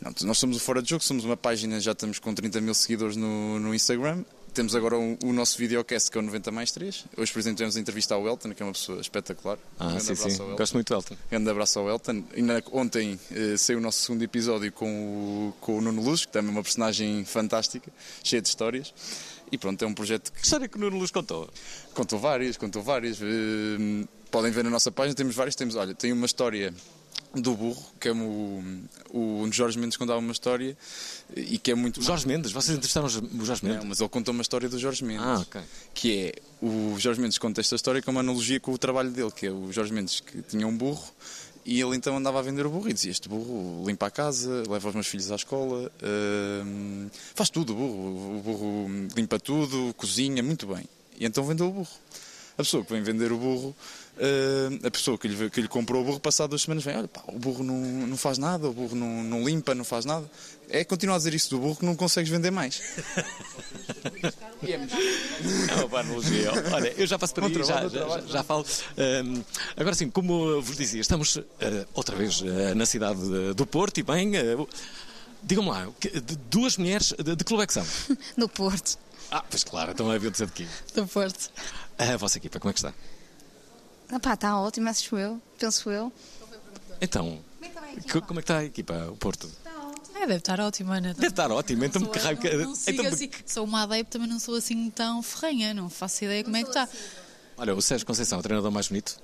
[0.02, 2.74] Não, nós somos o Fora de Jogo, somos uma página, já estamos com 30 mil
[2.74, 4.24] seguidores no, no Instagram.
[4.54, 7.06] temos agora o, o nosso videocast que é o 90 mais 3.
[7.18, 9.58] Hoje, por exemplo, tivemos a entrevista ao Elton, que é uma pessoa espetacular.
[9.80, 10.56] Ah, grande sim, sim.
[10.56, 11.16] Gosto muito do Elton.
[11.30, 12.24] Grande abraço ao Elton.
[12.36, 16.32] Ainda ontem eh, saiu o nosso segundo episódio com o, com o Nuno Luz, que
[16.32, 17.92] também é uma personagem fantástica,
[18.24, 18.94] cheia de histórias.
[19.56, 20.44] E pronto, é um projeto que.
[20.44, 21.50] História que o Nuno Luz contou?
[21.94, 23.20] Contou várias, contou várias.
[23.22, 25.56] Eh, podem ver na nossa página, temos várias.
[25.56, 26.74] Temos, olha, tem uma história
[27.34, 28.62] do burro, que é o,
[29.14, 30.78] o Jorge Mendes contava uma história
[31.34, 32.02] e que é muito.
[32.02, 32.52] Jorge Mendes?
[32.52, 33.80] Vocês entrevistaram o Jorge Mendes?
[33.80, 35.26] Não, mas ele contou uma história do Jorge Mendes.
[35.26, 35.62] Ah, ok.
[35.94, 39.32] Que é o Jorge Mendes conta esta história com uma analogia com o trabalho dele,
[39.32, 41.14] que é o Jorge Mendes que tinha um burro
[41.66, 44.90] e ele então andava a vender o burro e Este burro limpa a casa, leva
[44.90, 45.92] os meus filhos à escola,
[46.64, 48.38] hum, faz tudo o burro.
[48.38, 50.86] O burro limpa tudo, cozinha, muito bem.
[51.20, 51.88] E então vendeu o burro.
[52.54, 53.76] A pessoa que vem vender o burro,
[54.18, 57.08] hum, a pessoa que lhe, que lhe comprou o burro, passado duas semanas, vem: Olha,
[57.08, 60.30] pá, o burro não, não faz nada, o burro não, não limpa, não faz nada.
[60.70, 62.82] É continuar a dizer isso do burro que não consegues vender mais.
[64.66, 66.52] É uma boa analogia.
[66.74, 68.66] Olha, eu já passo para aí, já, já, já falo.
[68.98, 69.44] Hum,
[69.78, 74.00] agora sim, como vos dizia, estamos eh, outra vez eh, na cidade de- do Porto
[74.00, 74.32] e bem.
[75.44, 77.86] Digam-me lá, que- de- duas mulheres de, de que clube é que são?
[78.36, 78.98] Do Porto.
[79.30, 80.66] Ah, pois claro, então havia de dizer de quê?
[80.96, 81.52] Do Porto.
[81.98, 82.94] A vossa equipa, como é que está?
[84.12, 85.42] Ah pá, está ótimo, acho eu.
[85.60, 86.12] Penso eu.
[87.02, 87.40] Então,
[88.12, 89.50] co- como é que está a equipa, o Porto?
[90.16, 91.14] É, deve estar ótimo, Ana.
[91.14, 92.38] Deve estar ótimo, então Sou- que raio.
[92.38, 93.30] que- não, não sigo então, assim.
[93.46, 95.74] Sou uma adepta, mas não sou assim tão ferrenha.
[95.74, 96.88] Não faço ideia como é que está.
[97.58, 99.18] Olha, o Sérgio Conceição, o treinador mais bonito.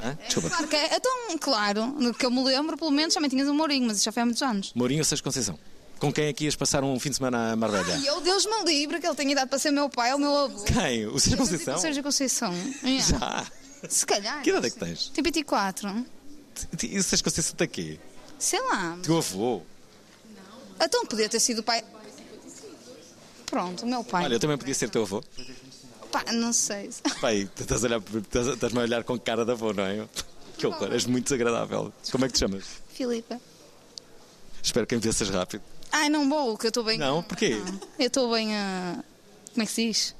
[0.00, 0.16] Hã?
[0.24, 0.48] Desculpa.
[0.50, 0.94] Claro que é.
[0.96, 4.12] Então, claro, que eu me lembro, pelo menos também tinhas um Mourinho, mas isso já
[4.12, 4.72] foi há muitos anos.
[4.74, 5.58] Mourinho ou Sérgio Conceição?
[5.98, 7.96] Com quem é que ias passar um fim de semana a Marbella?
[7.96, 10.36] E eu, Deus me livre, que ele tenha idade para ser meu pai ou meu
[10.36, 10.62] avô.
[10.64, 11.06] Quem?
[11.06, 11.74] O Sérgio Conceição?
[11.74, 12.52] O Sérgio Conceição.
[12.84, 12.98] É.
[13.00, 13.46] Já.
[13.88, 14.42] Se calhar.
[14.42, 15.08] Que idade é que tens?
[15.08, 16.06] Tem 24.
[16.82, 17.98] E o Sérgio Conceição está aqui?
[18.38, 18.96] Sei lá.
[19.02, 19.62] Teu avô?
[20.80, 21.82] Então podia ter sido o pai.
[23.46, 24.24] Pronto, o meu pai.
[24.24, 25.22] Olha, eu também podia ser teu avô.
[26.12, 26.90] Pá, não sei.
[27.20, 30.06] Pai, estás a olhar, estás- estás-me a olhar com cara de avô, não é?
[30.56, 31.92] Que horror, és muito desagradável.
[32.12, 32.64] Como é que te chamas?
[32.94, 33.40] Filipa.
[34.62, 35.62] Espero que envelheças rápido.
[35.92, 36.98] Ai, não vou, que eu estou bem.
[36.98, 37.60] Não, porquê?
[37.98, 39.02] Eu estou bem a.
[39.52, 40.14] Como é que se diz?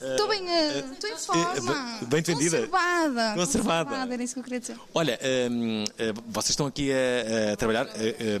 [0.00, 0.78] Estou bem a.
[0.78, 1.98] Estou em forma.
[2.06, 2.56] bem defendida?
[2.66, 3.34] Conservada.
[3.36, 4.12] Conservada.
[4.12, 4.76] Era isso que eu queria dizer.
[4.94, 5.18] Olha,
[5.50, 7.86] hum, eh, vocês estão aqui a, a trabalhar.
[7.94, 8.40] eh, eh,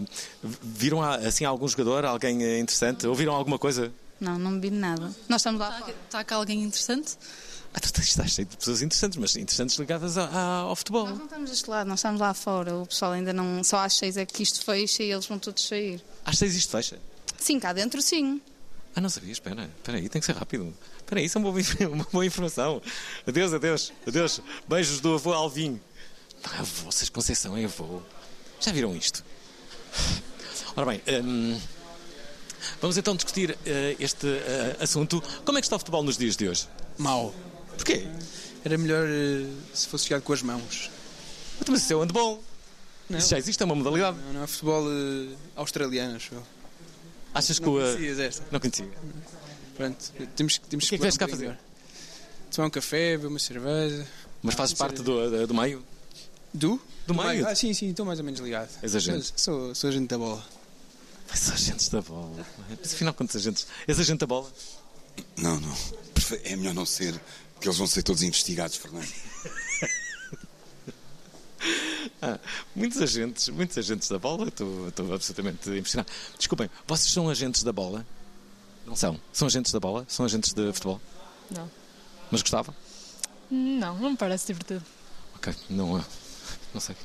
[0.62, 3.06] viram ah, assim algum jogador, alguém interessante?
[3.06, 3.92] Ouviram alguma coisa?
[4.20, 5.10] Não, não me vi nada.
[5.28, 5.94] Nós estamos lá fora.
[6.06, 7.16] Está cá alguém interessante?
[7.72, 11.06] Ah, tu estás- estás cheio de pessoas interessantes, mas interessantes ligadas a- a- ao futebol.
[11.08, 12.74] Nós não estamos deste lado, nós estamos lá fora.
[12.76, 13.64] O pessoal ainda não.
[13.64, 16.02] Só às seis é que isto fecha e eles vão todos sair.
[16.24, 16.98] Às seis isto fecha?
[17.38, 18.40] Sim, cá dentro sim.
[18.96, 20.72] Ah, não sabia, espera, espera aí, tem que ser rápido.
[20.98, 22.80] Espera aí, isso é uma boa, uma boa informação.
[23.26, 24.40] Adeus, adeus, adeus.
[24.68, 25.80] Beijos do avô Alvim.
[26.44, 28.00] Ah, avô, vocês Conceição é avô.
[28.60, 29.24] Já viram isto?
[30.76, 31.60] Ora bem, hum,
[32.80, 35.22] vamos então discutir eh, este eh, assunto.
[35.44, 36.66] Como é que está o futebol nos dias de hoje?
[36.96, 37.34] Mau.
[37.76, 38.06] Porquê?
[38.64, 40.90] Era melhor eh, se fosse jogado com as mãos.
[41.68, 42.42] Mas isso é o handball.
[43.08, 43.18] Não.
[43.18, 44.16] Isso já existe, é uma modalidade.
[44.18, 46.42] Não, não é futebol eh, australiano, acho eu.
[47.34, 47.80] Achas que não o.
[47.80, 48.44] eh, conhecias esta?
[48.50, 48.88] Não conhecia.
[49.76, 51.58] Pronto, temos, temos O que é que vieste cá um fazer?
[52.50, 54.06] Tomar um café, beber uma cerveja.
[54.42, 55.84] Mas fazes parte do, do meio?
[56.52, 56.80] Do?
[57.06, 57.46] Do meio?
[57.48, 58.70] Ah, sim, sim, estou mais ou menos ligado.
[58.82, 59.30] És agente?
[59.32, 60.44] Mas Sou, sou agente da bola.
[61.28, 62.46] Mas são agentes da bola.
[62.80, 63.66] Mas afinal, quantos agentes?
[63.88, 64.50] És agente da bola?
[65.36, 65.76] Não, não.
[66.44, 67.20] É melhor não ser,
[67.54, 69.08] porque eles vão ser todos investigados, Fernando.
[72.22, 72.38] Ah,
[72.74, 76.10] muitos agentes, muitos agentes da bola, estou, estou absolutamente impressionado.
[76.38, 78.06] Desculpem, vocês são agentes da bola?
[78.86, 79.20] Não são?
[79.32, 80.04] São agentes da bola?
[80.08, 81.00] São agentes de futebol?
[81.50, 81.70] Não.
[82.30, 82.74] Mas gostava?
[83.50, 84.82] Não, não me parece divertido.
[85.36, 86.04] Ok, não, ah,
[86.72, 86.96] não sei.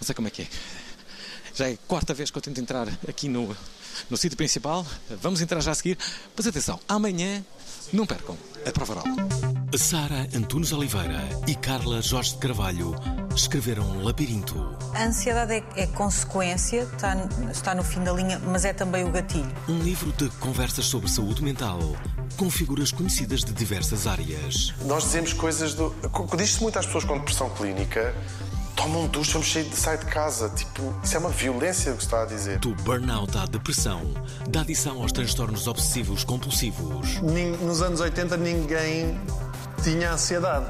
[0.00, 0.48] Não sei como é que é.
[1.54, 3.56] Já é a quarta vez que eu tento entrar aqui no,
[4.10, 4.86] no sítio principal.
[5.22, 5.98] Vamos entrar já a seguir.
[6.36, 7.44] Mas atenção, amanhã
[7.92, 9.55] não percam a prova oral.
[9.78, 12.94] Sara Antunes Oliveira e Carla Jorge de Carvalho
[13.34, 14.76] escreveram Labirinto.
[14.94, 17.16] A ansiedade é, é consequência, está,
[17.50, 19.52] está no fim da linha, mas é também o gatilho.
[19.68, 21.78] Um livro de conversas sobre saúde mental
[22.36, 24.74] com figuras conhecidas de diversas áreas.
[24.84, 25.94] Nós dizemos coisas do.
[26.36, 28.14] Diz-se muito às pessoas com depressão clínica:
[28.74, 30.48] tomam um duche, vamos sair de, sair de casa.
[30.50, 32.58] Tipo, isso é uma violência o que está a dizer.
[32.58, 34.02] Do burnout à depressão,
[34.48, 37.20] da adição aos transtornos obsessivos compulsivos.
[37.60, 39.18] Nos anos 80 ninguém
[39.82, 40.66] tinha ansiedade.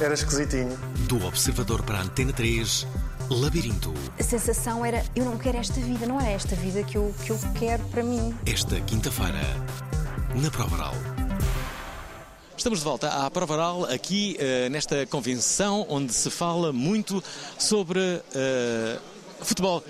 [0.00, 0.76] Era esquisitinho.
[1.08, 2.86] Do Observador para a Antena 3,
[3.30, 3.92] Labirinto.
[4.18, 7.30] A sensação era: eu não quero esta vida, não é esta vida que eu, que
[7.30, 8.34] eu quero para mim.
[8.46, 9.40] Esta quinta-feira,
[10.34, 10.94] na Prova Oral.
[12.56, 17.22] Estamos de volta à prova oral, aqui eh, nesta convenção onde se fala muito
[17.56, 18.98] sobre eh,
[19.40, 19.80] futebol.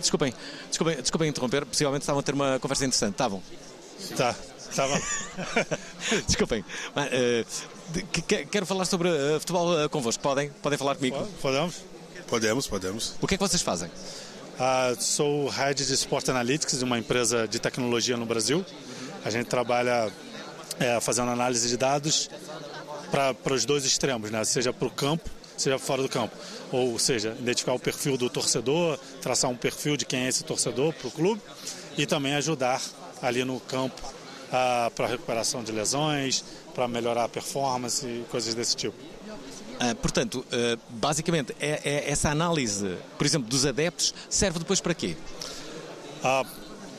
[0.00, 0.32] Desculpem,
[0.68, 3.42] desculpem, desculpem interromper, possivelmente estavam a ter uma conversa interessante, estavam?
[4.16, 4.34] Tá,
[4.74, 5.00] tava.
[6.26, 6.64] Desculpem.
[6.94, 7.10] Mas,
[7.90, 10.22] de- que- que- quero falar sobre eh, futebol eh, convosco.
[10.22, 10.50] Podem?
[10.62, 11.16] Podem falar comigo?
[11.40, 11.76] Podemos?
[12.26, 13.14] Podemos, podemos.
[13.20, 13.90] O que é que vocês fazem?
[14.58, 18.64] Ah, sou head de Sport Analytics de uma empresa de tecnologia no Brasil.
[19.24, 20.10] A gente trabalha
[20.80, 22.30] é, fazendo análise de dados
[23.10, 24.42] para os dois extremos, né?
[24.44, 26.34] seja para o campo, seja fora do campo.
[26.70, 30.92] Ou seja, identificar o perfil do torcedor, traçar um perfil de quem é esse torcedor
[30.94, 31.40] para o clube
[31.98, 32.80] e também ajudar
[33.20, 34.00] ali no campo
[34.52, 38.96] para recuperação de lesões, para melhorar a performance e coisas desse tipo.
[39.80, 44.94] Ah, portanto, eh, basicamente, é, é- essa análise, por exemplo, dos adeptos, serve depois para
[44.94, 45.16] quê?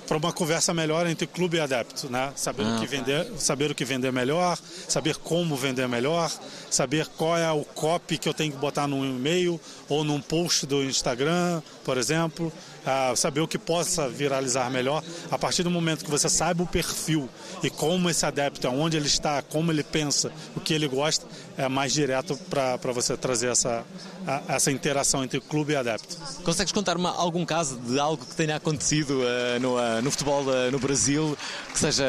[0.05, 2.33] para uma conversa melhor entre clube e adepto, né?
[2.35, 2.91] Saber Ah, o que tá.
[2.91, 6.29] vender, saber o que vender melhor, saber como vender melhor,
[6.69, 10.65] saber qual é o copy que eu tenho que botar num e-mail ou num post
[10.65, 12.51] do Instagram, por exemplo,
[12.85, 15.01] Ah, saber o que possa viralizar melhor.
[15.31, 17.29] A partir do momento que você saiba o perfil
[17.63, 21.25] e como esse adepto, onde ele está, como ele pensa, o que ele gosta,
[21.57, 23.85] é mais direto para você trazer essa,
[24.27, 26.17] a- essa interação entre clube e adepto.
[26.43, 30.69] Consegues contar-me algum caso de algo que tenha acontecido eh, no, eh, no futebol eh,
[30.69, 31.37] no Brasil
[31.71, 32.03] que seja,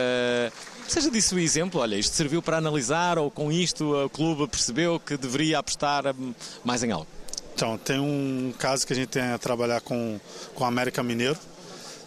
[0.89, 1.81] seja disso o exemplo?
[1.81, 6.35] Olha, isto serviu para analisar ou com isto o clube percebeu que deveria apostar hum,
[6.65, 7.07] mais em algo?
[7.55, 10.19] Então, tem um caso que a gente tem a trabalhar com,
[10.55, 11.38] com o América Mineiro,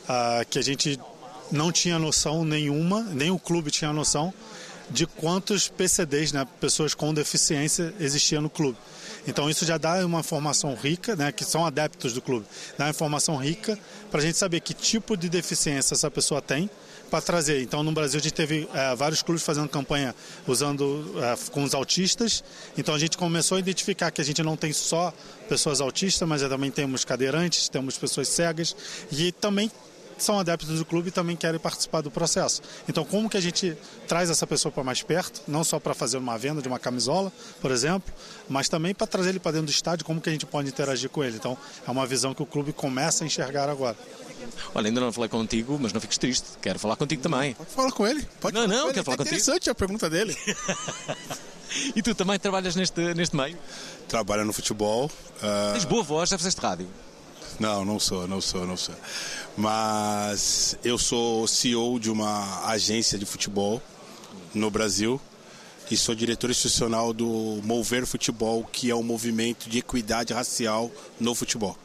[0.08, 1.00] ah, que a gente
[1.52, 4.34] não tinha noção nenhuma, nem o clube tinha noção
[4.90, 8.78] de quantos PCDs, né, pessoas com deficiência, existiam no clube.
[9.26, 12.46] Então isso já dá uma informação rica, né, que são adeptos do clube,
[12.78, 13.78] dá uma informação rica
[14.10, 16.70] para a gente saber que tipo de deficiência essa pessoa tem
[17.10, 17.62] para trazer.
[17.62, 20.14] Então no Brasil a gente teve eh, vários clubes fazendo campanha
[20.46, 22.44] usando eh, com os autistas.
[22.78, 25.14] Então a gente começou a identificar que a gente não tem só
[25.50, 28.76] pessoas autistas, mas também temos cadeirantes, temos pessoas cegas
[29.12, 29.72] e também
[30.18, 32.62] são adeptos do clube e também querem participar do processo.
[32.88, 33.78] Então, como que a gente
[34.08, 37.32] traz essa pessoa para mais perto, não só para fazer uma venda de uma camisola,
[37.62, 38.12] por exemplo,
[38.50, 41.10] mas também para trazer ele para dentro do estádio, como que a gente pode interagir
[41.10, 41.36] com ele.
[41.38, 43.96] Então, é uma visão que o clube começa a enxergar agora.
[44.74, 46.46] Olha, ainda não falei contigo, mas não fiques triste.
[46.62, 47.54] Quero falar contigo também.
[47.56, 48.28] Pode falar com ele.
[48.40, 48.94] Pode não, falar não, com ele.
[48.94, 49.36] quero falar É contigo.
[49.36, 50.36] interessante a pergunta dele.
[51.96, 53.58] E tu também trabalhas neste, neste meio?
[54.08, 55.12] Trabalha no futebol.
[55.44, 56.88] ah, Tens boa voz, já fizeste rádio.
[57.60, 58.96] Não, não sou, não sou, não sou.
[59.58, 63.82] Mas eu sou CEO de uma agência de futebol
[64.54, 65.20] no Brasil
[65.90, 71.34] e sou diretor institucional do Mover Futebol, que é um movimento de equidade racial no
[71.34, 71.76] futebol.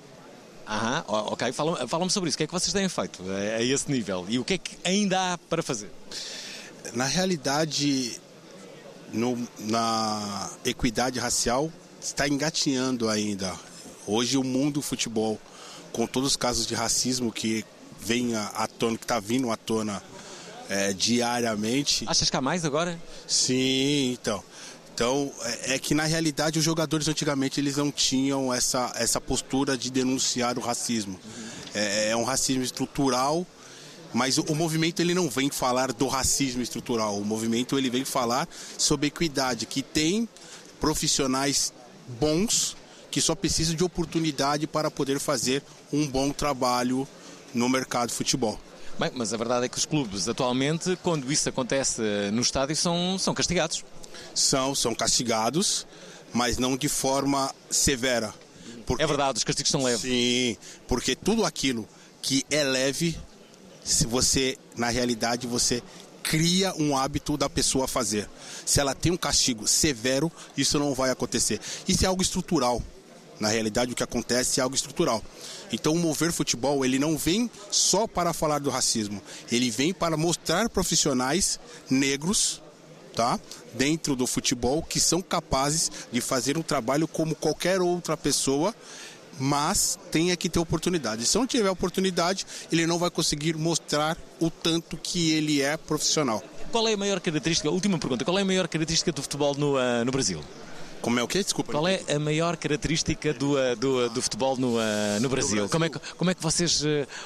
[0.69, 1.51] Aham, ok.
[1.53, 2.37] Fala- Fala-me sobre isso.
[2.37, 4.27] O que é que vocês têm feito a, a esse nível?
[4.29, 5.91] E o que é que ainda há para fazer?
[6.95, 8.21] Na realidade,
[9.13, 13.55] no- na equidade racial está engatinhando ainda.
[14.07, 15.41] Hoje o mundo do futebol,
[15.93, 17.65] com todos os casos de racismo que
[18.01, 20.03] vem à tona, que está vindo à tona
[20.69, 22.05] é, diariamente.
[22.09, 22.99] Achas que há mais agora?
[23.27, 24.43] Sim, então.
[24.95, 29.77] Então, é, é que na realidade os jogadores antigamente eles não tinham essa, essa postura
[29.77, 31.19] de denunciar o racismo.
[31.75, 33.47] É, é um racismo estrutural,
[34.13, 37.19] mas o, o movimento ele não vem falar do racismo estrutural.
[37.19, 40.29] O movimento ele vem falar sobre equidade, que tem
[40.81, 41.73] profissionais
[42.21, 42.77] bons
[43.13, 47.07] que só precisam de oportunidade para poder fazer um bom trabalho
[47.53, 48.59] no mercado de futebol.
[48.99, 52.75] Bem, mas a verdade é que os clubes atualmente, quando isso acontece eh, no estádio,
[52.75, 53.85] são, são castigados.
[54.35, 55.87] São, são castigados,
[56.33, 58.33] mas não de forma severa.
[58.99, 60.01] É verdade, os castigos são leves.
[60.01, 60.57] Sim,
[60.89, 61.87] porque tudo aquilo
[62.23, 63.19] que é leve,
[63.85, 65.83] se você, na realidade, você
[66.23, 68.29] cria um hábito da pessoa fazer.
[68.65, 71.61] Se ela tem um castigo severo, isso não vai acontecer.
[71.87, 72.83] Isso é algo estrutural.
[73.41, 75.23] Na realidade, o que acontece é algo estrutural.
[75.73, 79.21] Então, o Mover Futebol, ele não vem só para falar do racismo.
[79.51, 81.59] Ele vem para mostrar profissionais
[81.91, 82.63] negros,
[83.15, 83.41] tá?
[83.75, 88.75] Dentro do futebol, que são capazes de fazer um trabalho como qualquer outra pessoa,
[89.39, 91.27] mas tenha que ter oportunidade.
[91.27, 96.43] Se não tiver oportunidade, ele não vai conseguir mostrar o tanto que ele é profissional.
[96.71, 99.77] Qual é a maior característica, última pergunta, qual é a maior característica do futebol no,
[99.77, 100.43] ah, no Brasil?
[101.03, 101.43] Como é o quê?
[101.43, 101.73] Desculpa.
[101.73, 105.69] Qual é a maior característica do, ah, do, do futebol no, ah, no Brasil?
[105.69, 106.83] Como, é que, como é que vocês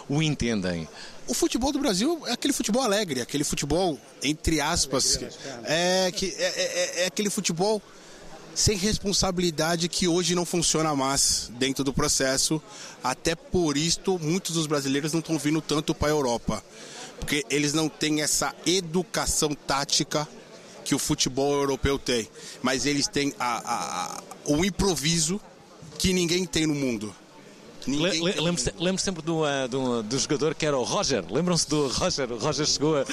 [0.08, 0.88] o entendem?
[1.28, 5.18] O futebol do Brasil é aquele futebol alegre, aquele futebol, entre aspas,
[5.64, 7.82] é, que, é, é- é aquele futebol
[8.54, 12.62] sem responsabilidade que hoje não funciona mais dentro do processo.
[13.04, 16.64] Até por isto, muitos dos brasileiros não estão vindo tanto para a Europa,
[17.20, 20.26] porque eles não têm essa educação tática
[20.86, 22.28] que o futebol europeu tem,
[22.62, 25.40] mas eles têm a, a- a- o improviso
[25.98, 27.12] que ninguém tem no mundo.
[27.86, 31.24] Ninguém Le- tem Lembro, se- lembro sempre do, do, do jogador que era o Roger.
[31.30, 32.32] Lembram-se do Roger?
[32.32, 33.04] O Roger chegou a,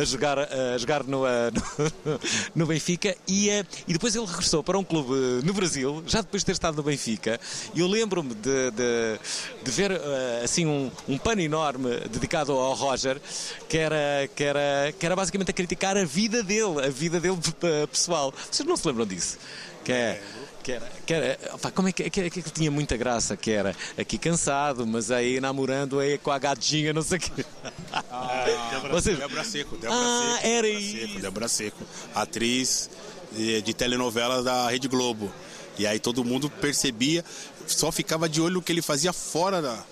[0.00, 1.22] a jogar, a jogar no,
[2.04, 2.20] no,
[2.54, 6.42] no Benfica e, ah, e depois ele regressou para um clube no Brasil, já depois
[6.42, 7.38] de ter estado no Benfica.
[7.74, 9.18] E eu lembro-me de, de,
[9.64, 13.20] de ver ah, assim um, um pano enorme dedicado ao Roger,
[13.68, 17.38] que era, que, era, que era basicamente a criticar a vida dele, a vida dele
[17.90, 18.32] pessoal.
[18.50, 19.38] Vocês não se lembram disso?
[19.84, 20.22] Que é.
[20.66, 23.36] Que era, que era, opá, como é que, que, que, tinha muita graça?
[23.36, 27.44] Que era aqui cansado, mas aí namorando aí com a gatinha, não sei o quê.
[28.72, 30.46] Débora, Vocês- Débora Seco, Débora Ah, Seco.
[30.48, 32.90] era Débora Seco, Débora Seco, atriz
[33.30, 35.32] de, de telenovela da Rede Globo.
[35.78, 37.24] E aí todo mundo percebia,
[37.68, 39.84] só ficava de olho no que ele fazia fora da,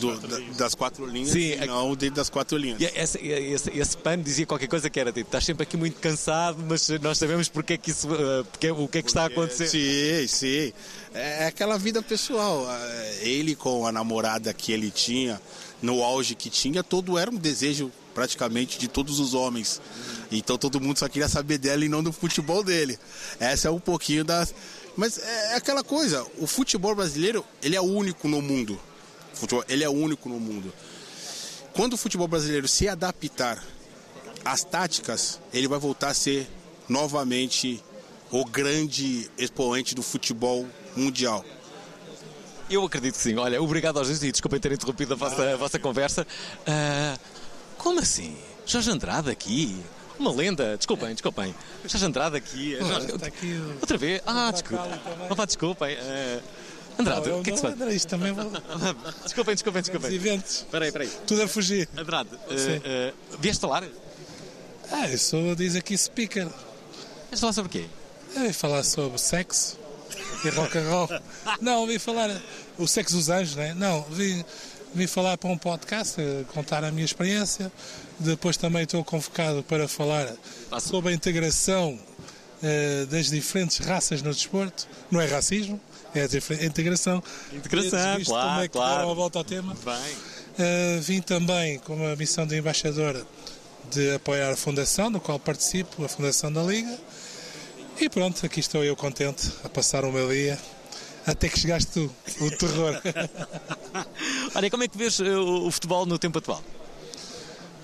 [0.00, 2.80] do- da- das quatro linhas Sim, e é- não dentro das quatro linhas.
[2.80, 5.98] E esse, esse, esse pano dizia qualquer coisa que era tipo, estás sempre aqui muito
[6.00, 9.22] cansado, mas nós sabemos porque é que isso, eh, porque, o que é que está
[9.22, 9.68] a acontecer.
[9.68, 10.72] Sim, sim.
[11.14, 12.66] É aquela vida pessoal.
[12.70, 15.40] É, Ele com a namorada que ele tinha,
[15.80, 19.80] no auge que tinha, todo era um desejo praticamente de todos os homens.
[20.30, 22.98] Então todo mundo só queria saber dela e não do futebol dele.
[23.40, 24.54] Essa é um pouquinho das.
[24.96, 28.78] Mas é aquela coisa, o futebol brasileiro, ele é único no mundo.
[29.34, 30.72] Futebol, ele é único no mundo.
[31.74, 33.62] Quando o futebol brasileiro se adaptar
[34.44, 36.46] às táticas, ele vai voltar a ser
[36.88, 37.82] novamente
[38.30, 40.66] o grande expoente do futebol
[40.96, 41.44] mundial.
[42.70, 43.36] Eu acredito que sim.
[43.36, 46.26] Olha, obrigado aos dois e desculpem ter interrompido a vossa, a vossa conversa.
[46.66, 47.18] Ah,
[47.76, 48.36] como assim?
[48.64, 49.76] Jorge Andrade aqui?
[50.18, 51.54] Uma lenda, desculpem, desculpem.
[51.84, 52.76] Jorge Andrade aqui.
[52.78, 54.22] Jorge- o- Outra vez?
[54.24, 55.00] Ah, desculpa.
[55.28, 55.96] Não vá, desculpem.
[56.00, 56.40] Ah,
[56.98, 57.74] Andrade, o que é que se faz?
[57.74, 58.50] André, isto também vou...
[59.24, 60.10] Desculpem, desculpem, desculpem.
[60.10, 60.54] Os eventos.
[60.56, 61.10] Espera aí, espera aí.
[61.26, 61.88] Tudo a fugir.
[61.96, 63.84] Andrade, uh, uh, vieste falar?
[64.90, 66.46] Ah, eu sou, diz aqui, speaker.
[66.46, 67.88] Vieste falar sobre o quê?
[68.36, 69.78] Eu vim falar sobre sexo
[70.44, 71.08] e rock and roll.
[71.60, 72.30] Não, vim falar
[72.78, 73.74] o sexo dos anjos, né?
[73.74, 74.44] Não, vim,
[74.94, 77.70] vim falar para um podcast, eh, contar a minha experiência.
[78.18, 80.32] Depois também estou convocado para falar
[80.80, 81.98] sobre a integração
[82.62, 84.86] eh, das diferentes raças no desporto.
[85.10, 85.80] Não é racismo,
[86.14, 87.22] é a difer- a integração.
[87.52, 88.96] Integração, visto claro, como é que claro.
[88.96, 89.74] deram a volta ao tema.
[89.74, 93.26] Uh, vim também com uma missão de embaixador
[93.90, 96.96] de apoiar a Fundação, do qual participo, a Fundação da Liga.
[98.00, 100.58] E pronto, aqui estou eu contente a passar o meu dia.
[101.26, 103.00] Até que chegaste tu, o terror.
[104.54, 106.62] Olha, como é que vês uh, o, o futebol no tempo atual?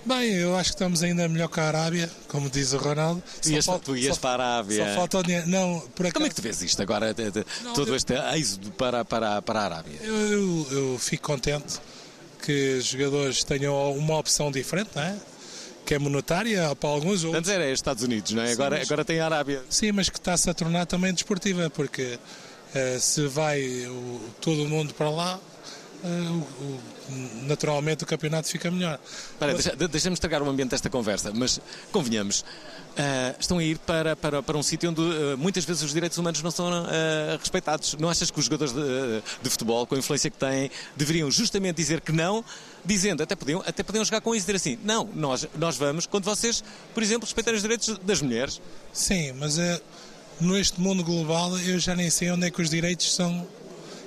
[0.04, 3.22] Bem, eu acho que estamos ainda melhor que a Arábia, como diz o Ronaldo.
[3.42, 4.86] Tu ias, falta- tu ias só- para a Arábia.
[4.86, 5.46] Só falta o dinheiro.
[5.48, 7.14] Não, por acaso, Como é que tu vês isto agora,
[7.62, 9.98] Não, todo eu- este êxodo para, para, para a Arábia?
[10.02, 11.78] eu, eu, eu fico contente
[12.42, 15.14] que os jogadores tenham uma opção diferente, não é?
[15.84, 17.38] Que é monetária para alguns outros.
[17.38, 18.46] Antes era Estados Unidos, não é?
[18.46, 19.62] Sim, Agora, mas- agora tem a Arábia.
[19.68, 22.18] Sim, mas que está-se a tornar também desportiva, porque
[22.74, 25.49] eh, se vai o- todo mundo para lá, o- o-
[27.46, 28.98] naturalmente o campeonato fica melhor.
[29.32, 31.60] Espera, deixa, de- deixa-me estragar o ambiente desta conversa, mas
[31.92, 32.44] convenhamos,
[32.96, 36.16] ah, estão a ir para, para, para um sítio onde ah, muitas vezes os direitos
[36.18, 37.94] humanos não são ah, respeitados.
[37.98, 41.76] Não achas que os jogadores de, de futebol, com a influência que têm, deveriam justamente
[41.76, 42.44] dizer que não,
[42.84, 46.06] dizendo, até podiam, até podiam jogar com isso e dizer assim, não, nós, nós vamos
[46.06, 46.62] quando vocês,
[46.94, 48.60] por exemplo, respeitarem os direitos das mulheres.
[48.92, 49.80] Sim, mas eh,
[50.40, 53.46] neste mundo global eu já nem sei onde é que os direitos são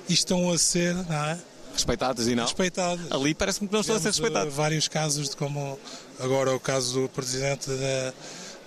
[0.08, 1.38] e estão a ser não é?
[1.74, 2.44] Respeitados e não?
[2.44, 3.12] Respeitados.
[3.12, 4.54] Ali parece-me que não estão a ser eh, respeitados.
[4.54, 5.78] vários casos de como
[6.20, 8.12] agora o caso do presidente da,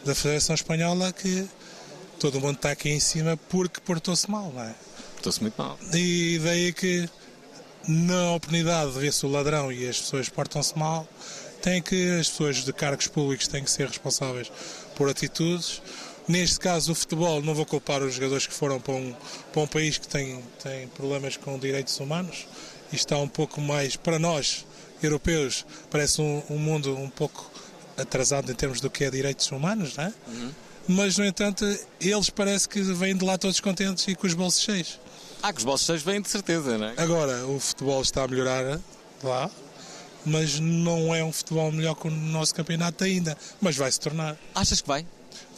[0.05, 1.47] da Federação Espanhola que
[2.19, 4.75] todo mundo está aqui em cima porque portou-se mal, não é?
[5.15, 5.79] Estou-se muito mal.
[5.93, 7.09] E daí que
[7.87, 11.07] na oportunidade de ver-se o ladrão e as pessoas portam-se mal,
[11.61, 14.51] tem que as pessoas de cargos públicos têm que ser responsáveis
[14.95, 15.81] por atitudes.
[16.27, 19.15] Neste caso, o futebol, não vou culpar os jogadores que foram para um,
[19.53, 22.45] para um país que tem, tem problemas com direitos humanos
[22.91, 24.65] e está um pouco mais, para nós,
[25.01, 27.51] europeus, parece um, um mundo um pouco
[27.97, 30.13] atrasado em termos do que é direitos humanos, não é?
[30.87, 31.65] Mas, no entanto,
[31.99, 34.99] eles parece que vêm de lá todos contentes e com os bolsos cheios.
[35.41, 36.93] Ah, que os bolsos cheios vêm de certeza, não é?
[36.97, 38.79] Agora, o futebol está a melhorar
[39.21, 39.51] lá,
[40.25, 44.37] mas não é um futebol melhor que o nosso campeonato ainda, mas vai se tornar.
[44.55, 45.05] Achas que vai?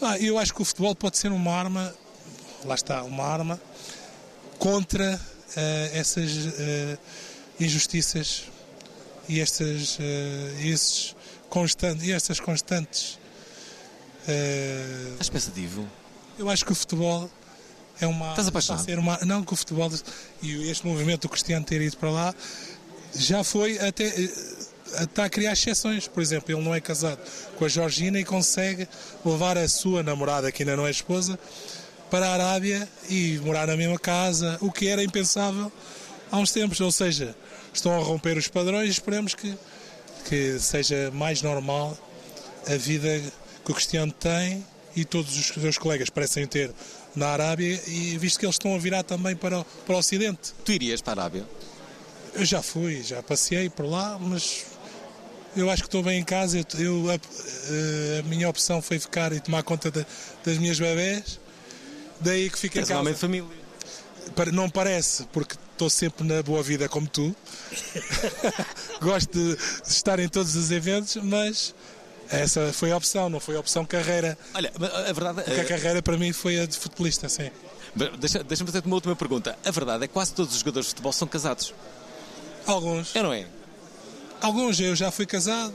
[0.01, 1.93] Ah, eu acho que o futebol pode ser uma arma,
[2.65, 3.61] lá está, uma arma
[4.57, 5.19] contra
[5.93, 6.97] essas eh,
[7.59, 8.43] injustiças
[9.27, 11.15] e estas, eh, esses
[11.49, 13.19] constantes, e estas constantes.
[14.27, 15.87] eh, Estás pensativo?
[16.37, 17.29] eu acho que o futebol
[17.99, 18.29] é uma.
[18.29, 18.85] Estás apaixonado?
[18.85, 19.91] ser uma, não, que o futebol
[20.41, 22.35] e este movimento do Cristiano ter ido para lá
[23.15, 24.05] já foi até.
[24.07, 24.29] eh,
[25.03, 26.07] Está a criar exceções.
[26.07, 27.19] Por exemplo, ele não é casado
[27.57, 28.87] com a Georgina e consegue
[29.23, 31.37] levar a sua namorada, que ainda não é esposa,
[32.09, 35.71] para a Arábia e morar na mesma casa, o que era impensável
[36.31, 37.35] há uns tempos, ou seja,
[37.73, 39.55] estão a romper os padrões e esperemos que,
[40.27, 41.97] que seja mais normal
[42.67, 43.21] a vida
[43.65, 46.71] que o Cristiano tem e todos os seus colegas parecem ter
[47.15, 50.53] na Arábia e visto que eles estão a virar também para o, para o Ocidente.
[50.65, 51.45] Tu irias para a Arábia?
[52.33, 54.65] Eu já fui, já passei por lá, mas
[55.55, 56.59] eu acho que estou bem em casa.
[56.59, 57.15] Eu, eu- a,
[58.19, 60.05] a minha opção foi ficar e tomar conta da-
[60.45, 61.39] das minhas bebés.
[62.21, 62.99] Daí que fico em casa.
[62.99, 63.47] homem de família?
[64.35, 67.35] Para- Não parece, porque estou sempre na boa vida como tu.
[69.01, 69.57] Gosto de
[69.87, 71.73] estar em todos os eventos, mas
[72.29, 74.37] essa foi a opção, não foi a opção carreira.
[74.53, 75.65] Olha, a verdade Porque a é.
[75.65, 77.49] carreira para mim foi a de futebolista, sim.
[77.95, 79.57] Mas Deixa- Deixa-me fazer-te uma última pergunta.
[79.65, 81.73] A verdade é que quase todos os jogadores de futebol são casados.
[82.67, 83.15] Alguns.
[83.15, 83.47] É, não é?
[84.41, 85.73] Alguns, eu já fui casado.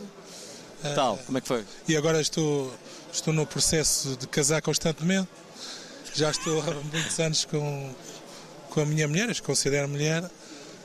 [0.94, 1.64] Tal, como é que foi?
[1.88, 2.72] E agora estou,
[3.12, 5.28] estou no processo de casar constantemente.
[6.14, 7.90] Já estou há muitos anos com,
[8.70, 10.28] com a minha mulher, as considero mulher,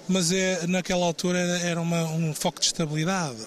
[0.08, 3.38] mas é, naquela altura era, uma- um foco de estabilidade.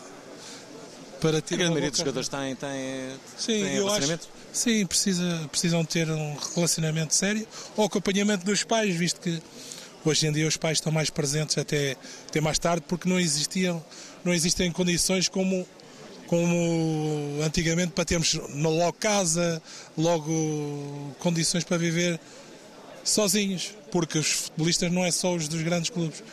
[1.20, 4.18] Para ter A grande maioria dos jogadores tem, tem, Sim, tem eu acho.
[4.52, 9.40] Sim, precisa, precisam ter um relacionamento sério ou acompanhamento dos pais, visto que
[10.04, 11.96] hoje em dia os pais estão mais presentes até,
[12.28, 13.82] até mais tarde, porque não existiam,
[14.24, 15.66] não existem condições como,
[16.32, 19.62] como antigamente para termos logo casa,
[19.98, 22.18] logo condições para viver
[23.04, 26.24] sozinhos, porque os futebolistas não é só os dos grandes clubes.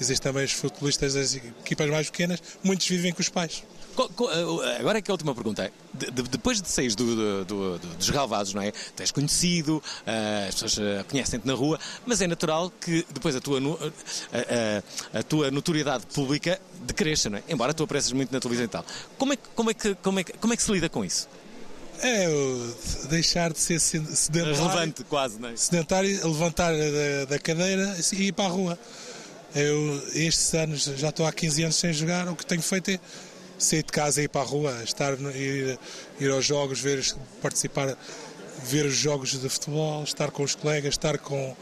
[0.00, 3.62] Existem também os futebolistas das equipas mais pequenas, muitos vivem com os pais.
[3.94, 7.04] Co- eh, Agora é que a última pergunta é: de- de- depois de saís do,
[7.04, 8.72] do- do- do- dos relevados, não é?
[8.72, 13.36] Tu és conhecido, eh, as pessoas eh, conhecem-te na rua, mas é natural que depois
[13.36, 13.60] a tua,
[14.32, 14.82] eh,
[15.12, 17.42] a, tua notoriedade pública decresça, não é?
[17.48, 18.84] Embora tu apareças muito na televisão e tal.
[19.16, 21.28] Como é, que- como é, que, como é, como é que se lida com isso?
[22.02, 22.26] É,
[23.08, 24.56] deixar de ser sed- sedentário.
[24.56, 25.56] Relevante, quase, não é?
[25.56, 28.78] Sedentário, levantar da, da cadeira e ir para a rua.
[29.54, 32.98] Eu, estes anos, já estou há 15 anos sem jogar, o que tenho feito é
[33.58, 35.78] sair de casa e ir para a rua, estar, ir,
[36.20, 37.04] ir aos jogos, ver,
[37.40, 37.96] participar,
[38.62, 41.56] ver os jogos de futebol, estar com os colegas, estar com,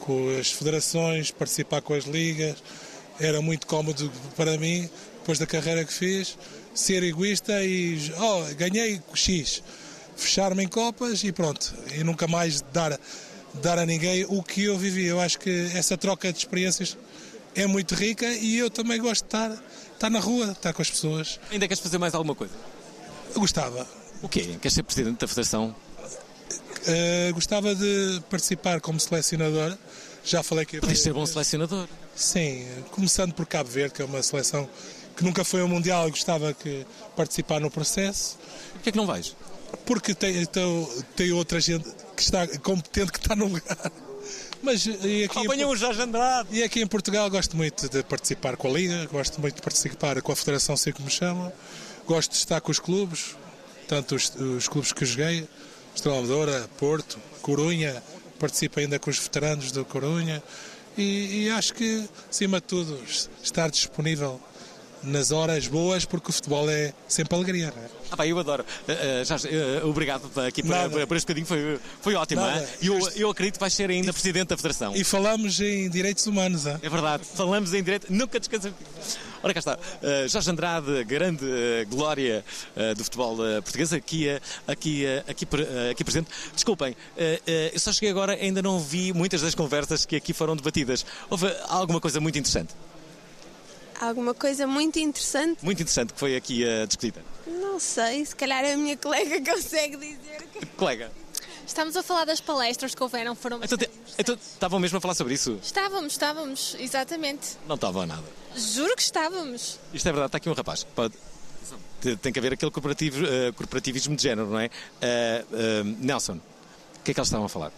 [0.00, 2.56] com as federações, participar com as ligas.
[3.20, 4.88] Era muito cómodo para mim,
[5.18, 6.36] depois da carreira que fiz,
[6.74, 9.62] ser egoísta e oh, ganhei X,
[10.16, 12.98] fechar-me em copas e pronto, e nunca mais dar,
[13.62, 15.06] dar a ninguém o que eu vivi.
[15.06, 16.98] Eu acho que essa troca de experiências
[17.54, 19.64] é muito rica e eu também gosto de estar,
[19.94, 21.40] estar na rua, estar com as pessoas.
[21.50, 22.54] Ainda queres fazer mais alguma coisa?
[23.34, 23.86] Eu gostava.
[24.22, 24.56] O quê?
[24.60, 25.74] Queres ser presidente da Federação?
[26.86, 29.76] Uh, gostava de participar como selecionador.
[30.24, 30.80] Já falei que.
[30.80, 31.88] Podes ser bom selecionador.
[32.14, 34.68] Sim, começando por Cabo Verde, que é uma seleção
[35.16, 36.86] que nunca foi ao Mundial e gostava que
[37.16, 38.38] participar no processo.
[38.74, 39.34] Porquê é que não vais?
[39.84, 43.92] Porque tem, então, tem outra gente que está competente que está no lugar.
[44.64, 46.48] Mas e aqui, Apanham o Jorge Andrade.
[46.50, 50.20] E aqui em Portugal gosto muito de participar com a Liga, gosto muito de participar
[50.22, 51.52] com a Federação, sei como me chamam.
[52.06, 53.36] Gosto de estar com os clubes,
[53.86, 55.46] tanto os, os clubes que joguei,
[55.94, 58.02] Estrela Porto, Corunha,
[58.38, 60.42] participo ainda com os veteranos do Corunha
[60.96, 62.98] e, e acho que, acima de tudo,
[63.42, 64.40] estar disponível
[65.04, 67.72] nas horas boas, porque o futebol é sempre alegria.
[67.76, 67.86] Não é?
[68.10, 68.64] Ah, pá, eu adoro.
[68.88, 72.40] Uh, uh, Jorge, uh, obrigado por- aqui por, por, por este bocadinho, foi, foi ótimo.
[72.40, 72.60] Nada.
[72.60, 72.66] hein?
[72.82, 74.94] Eu, eu acredito que vais ser ainda presidente da Federação.
[74.94, 76.66] E falamos em direitos humanos.
[76.66, 76.76] hein?
[76.82, 78.76] É verdade, falamos em direto, nunca descansamos.
[79.42, 82.42] Ora cá está, uh, Jorge Andrade, grande uh, glória
[82.76, 84.26] uh, do futebol português, aqui,
[84.66, 85.46] aqui, aqui,
[85.90, 86.30] aqui presente.
[86.54, 86.96] Desculpem,
[87.72, 91.04] eu só cheguei agora, ainda não vi muitas das conversas que aqui foram debatidas.
[91.28, 92.72] Houve alguma coisa muito interessante,
[94.08, 95.64] Alguma coisa muito interessante?
[95.64, 97.22] muito interessante que foi aqui uh, discutida.
[97.46, 100.42] Não sei, se calhar a minha colega consegue dizer.
[100.52, 101.10] que- Colega,
[101.66, 103.88] Estamos a falar das palestras que houveram, foram então, te-
[104.18, 105.58] então estavam mesmo a falar sobre isso?
[105.62, 107.56] Estávamos, estávamos, exatamente.
[107.66, 108.22] Não estavam nada.
[108.54, 109.80] Juro que estávamos.
[109.92, 110.84] Isto é verdade, está aqui um rapaz.
[110.84, 111.14] Pode-
[112.20, 114.68] Tem- que haver aquele corporativo, eh, corporativismo de género, não é?
[115.00, 117.72] Eh, eh, Nelson, o que é que eles estavam a falar?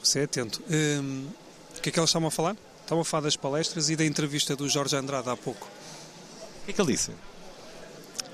[0.00, 0.62] Você é atento.
[0.70, 1.26] Hum,
[1.76, 2.56] o que é que eles estavam a falar?
[2.82, 5.66] Estavam a falar das palestras e da entrevista do Jorge Andrade há pouco.
[5.66, 7.10] O que é que ele disse?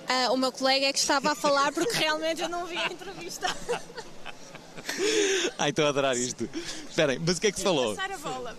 [0.08, 2.86] Ah, o meu colega é que estava a falar porque realmente eu não vi a
[2.86, 3.46] entrevista.
[5.58, 6.48] Ai, estou a adorar isto.
[6.88, 7.94] Esperem, mas o que é que se falou?
[7.94, 8.56] Passar a bola.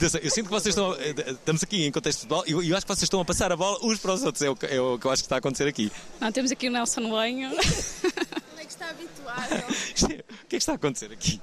[0.00, 0.94] Eu sinto que vocês estão.
[1.28, 3.50] Estamos aqui em contexto de futebol e eu, eu acho que vocês estão a passar
[3.52, 4.42] a bola uns para os outros.
[4.42, 5.90] É o, que- é o que eu acho que está a acontecer aqui.
[6.20, 7.48] Não, temos aqui o Nelson Lenho.
[7.50, 9.64] Onde é que está habituado?
[10.44, 11.40] O que é que está a acontecer aqui?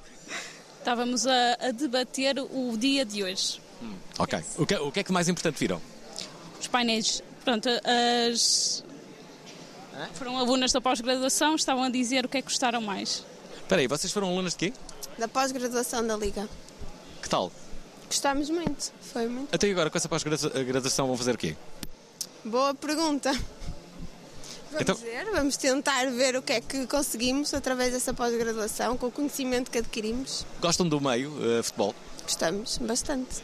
[0.82, 3.60] Estávamos a, a debater o dia de hoje.
[4.18, 4.40] Ok.
[4.58, 5.80] O que, o que é que mais importante viram?
[6.60, 8.82] Os painéis, pronto, as.
[10.14, 13.24] Foram alunas da pós-graduação, estavam a dizer o que é que gostaram mais.
[13.54, 14.72] Espera aí, vocês foram alunas de quê?
[15.16, 16.48] Da pós-graduação da Liga.
[17.22, 17.52] Que tal?
[18.08, 19.54] Gostámos muito, foi muito.
[19.54, 21.56] Até agora, com essa pós-graduação, vão fazer o quê?
[22.44, 23.30] Boa pergunta.
[24.72, 29.06] Vamos Então- ver, vamos tentar ver o que é que conseguimos através dessa pós-graduação, com
[29.06, 30.46] o conhecimento que adquirimos.
[30.60, 31.94] Gostam do meio, eh, futebol?
[32.22, 33.42] Gostamos bastante.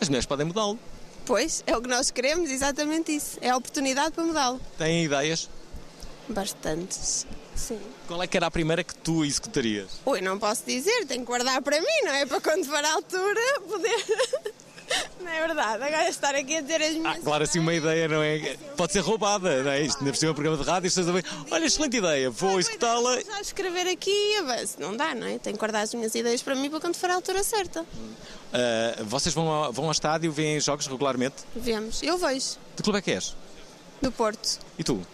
[0.00, 0.78] As mulheres podem mudá-lo.
[1.24, 3.38] Pois, é o que nós queremos, exatamente isso.
[3.40, 4.60] É a oportunidade para mudá-lo.
[4.76, 5.48] Têm ideias?
[6.28, 7.80] Bastantes, sim.
[8.06, 9.88] Qual é que era a primeira que tu executarias?
[10.04, 12.26] Ui, não posso dizer, tenho que guardar para mim, não é?
[12.26, 14.47] Para quando for a altura poder.
[15.20, 15.82] Não é verdade?
[15.82, 17.18] Agora estar aqui a dizer as minhas.
[17.18, 18.56] Claro, assim uma ideia não é.
[18.76, 19.82] Pode ser roubada, não é?
[19.82, 21.96] Isto ainda por cima é um programa de rádio e as pessoas ouvem, Olha, excelente
[21.96, 23.20] ideia, vou executá-la.
[23.20, 24.76] Já escrever aqui, avanço.
[24.78, 25.38] não dá, não é?
[25.38, 27.84] Tenho que guardar as minhas ideias para mim para quando for a altura certa.
[28.52, 31.36] Ah, vocês vão ao, vão ao estádio, veem jogos regularmente?
[31.54, 32.02] Vemos.
[32.02, 32.56] Eu vejo.
[32.76, 33.34] De clube é que és?
[34.00, 34.58] Do Porto.
[34.78, 35.04] E tu?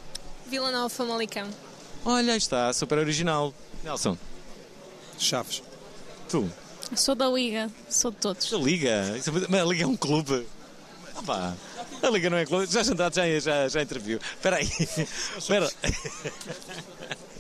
[0.46, 1.48] Vila Nova Famalicão.
[2.04, 3.52] Olha, está, super original.
[3.82, 4.16] Nelson.
[5.18, 5.62] Chaves.
[6.28, 6.50] Tu?
[6.94, 8.52] Sou da Liga, sou de todos.
[8.52, 8.88] A Liga?
[8.90, 10.46] É- Mas a Liga é um clube.
[11.16, 11.54] Ah, pá.
[12.02, 12.66] A Liga não é clube.
[12.70, 14.18] Já Andrade já, já, já interviu.
[14.18, 14.68] Espera aí.
[15.38, 15.66] Espera.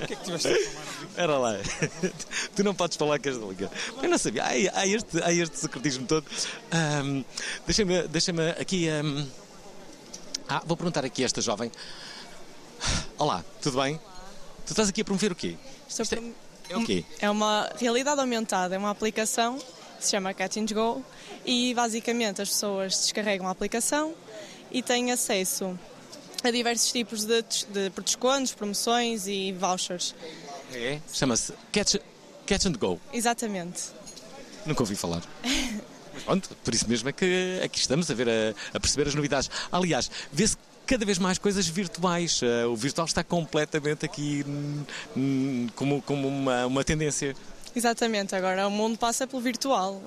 [0.00, 1.04] O que é que tiveste a falar?
[1.08, 1.52] Espera lá.
[2.56, 3.70] Tu não podes falar que és da Liga.
[4.02, 4.42] Eu não sabia.
[4.44, 4.48] Há,
[4.80, 6.24] há, este, há este secretismo todo.
[6.72, 7.22] Ahm,
[7.66, 8.88] Deixa-me deixa aqui.
[8.88, 9.26] ahm,
[10.48, 11.70] Ah, vou perguntar aqui a esta jovem.
[13.18, 13.98] Olá, tudo bem?
[14.66, 15.56] Tu estás aqui a promover o quê?
[15.88, 16.32] Estou é,
[16.74, 17.04] é o quê?
[17.18, 21.04] É uma realidade aumentada, é uma aplicação que se chama Catch and Go
[21.44, 24.14] e basicamente as pessoas descarregam a aplicação
[24.70, 25.78] e têm acesso
[26.42, 30.14] a diversos tipos de, de descontos, promoções e vouchers.
[30.72, 31.00] É?
[31.12, 31.96] Chama-se Catch,
[32.46, 33.00] Catch and Go.
[33.12, 33.84] Exatamente.
[34.66, 35.22] Nunca ouvi falar.
[36.12, 39.14] Mas pronto, por isso mesmo é que aqui estamos a ver a, a perceber as
[39.14, 39.50] novidades.
[39.72, 40.56] Aliás, vê-se
[40.86, 42.40] cada vez mais coisas virtuais.
[42.42, 44.84] Eh, o virtual está completamente aqui hum,
[45.16, 47.34] hum, como, como uma, uma tendência.
[47.74, 50.00] Exatamente, agora o mundo passa pelo virtual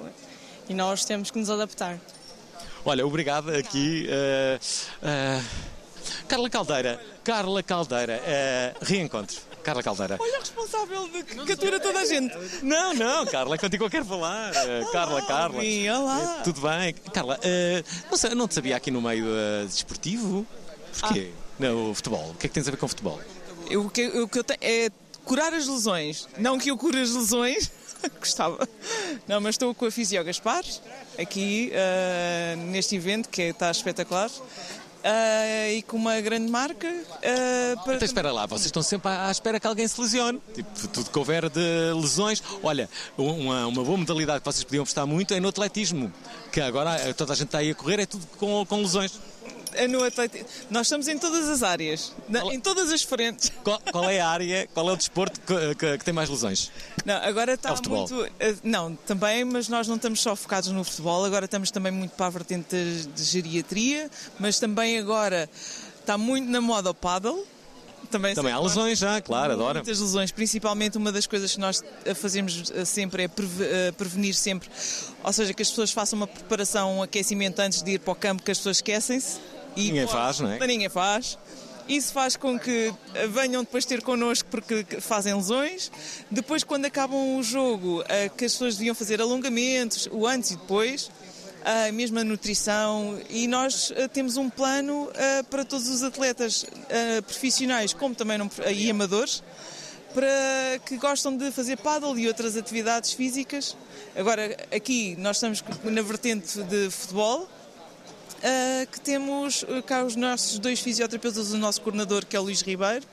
[0.69, 1.99] e nós temos que nos adaptar.
[2.85, 4.07] Olha, obrigado aqui.
[4.09, 4.59] eh,
[5.03, 5.41] eh,
[6.27, 9.37] Carla Caldeira, Carla Caldeira, eh, reencontro.
[9.63, 10.15] Carla Caldeira.
[10.17, 12.33] Olha, responsável de que atura toda a gente.
[12.63, 14.53] Não, não, Carla, é contigo que eu quero falar.
[14.55, 15.61] Eh, Carla, Carla.
[15.61, 16.41] Sim, olá.
[16.45, 16.93] Tudo bem?
[17.13, 19.25] Carla, eh, não, sei, não te sabia aqui no meio
[19.65, 20.47] desportivo?
[20.99, 21.31] Porquê?
[21.59, 22.31] Não, o futebol.
[22.31, 23.19] O que é que tens a ver com futebol?
[23.69, 24.89] Eu, o que, o que eu tenho é
[25.27, 26.27] curar as lesões.
[26.37, 27.69] Não que eu cure as lesões,
[28.19, 28.67] gostava.
[29.27, 30.63] Não, mas estou com a Fisio Gaspar,
[31.19, 34.31] aqui ah, neste evento que está espetacular.
[35.03, 39.27] ah, e com uma grande marca ah, para Então espera lá, vocês estão sempre à
[39.27, 40.41] à espera que alguém se lesione.
[40.53, 42.41] Tipo, tudo que houver de lesões.
[42.63, 46.11] Olha, uma, uma boa modalidade que vocês podiam apostar muito é no atletismo.
[46.51, 49.19] Que agora eh, toda a gente está aí a correr, é tudo com, com lesões.
[49.77, 53.51] É no atleti- Nós estamos em todas as áreas, na- em todas as frentes.
[53.63, 56.71] Qual, qual é a área, qual é o desporto que, que- que tem mais lesões?
[57.05, 58.07] Não, agora está É o futebol.
[58.09, 58.31] muito.
[58.39, 62.11] eh, Não, também, mas nós não estamos só focados no futebol, agora estamos também muito
[62.11, 64.09] para a vertente de, de geriatria,
[64.39, 65.49] mas também agora
[65.99, 67.45] está muito na moda o paddle.
[68.11, 69.79] Também, Também há lesões já, claro, adoro.
[69.79, 71.83] Muitas lesões, principalmente uma das coisas que nós
[72.15, 74.69] fazemos eh, sempre é eh, prevenir sempre,
[75.23, 78.15] ou seja, que as pessoas façam uma preparação, um aquecimento antes de ir para o
[78.15, 79.39] campo, que as pessoas esquecem-se.
[79.77, 80.67] E Ninguém faz, não é?
[80.67, 81.37] Ninguém faz.
[81.87, 82.91] Isso faz com que
[83.29, 85.89] venham depois ter connosco porque fazem lesões.
[86.29, 90.57] Depois, quando acabam o jogo, eh, que as pessoas deviam fazer alongamentos, o antes e
[90.57, 91.09] depois,
[91.63, 93.17] a mesma nutrição.
[93.29, 96.65] E nós eh, temos um plano eh, para todos os atletas
[97.25, 99.41] profissionais, como também não, e amadores,
[100.13, 103.77] para que gostam de fazer paddle e outras atividades físicas.
[104.13, 107.47] Agora, aqui nós estamos na vertente de futebol.
[108.37, 112.43] Uh, que temos uh, cá os nossos dois fisioterapeutas, o nosso coordenador, que é o
[112.43, 113.03] Luís Ribeiro,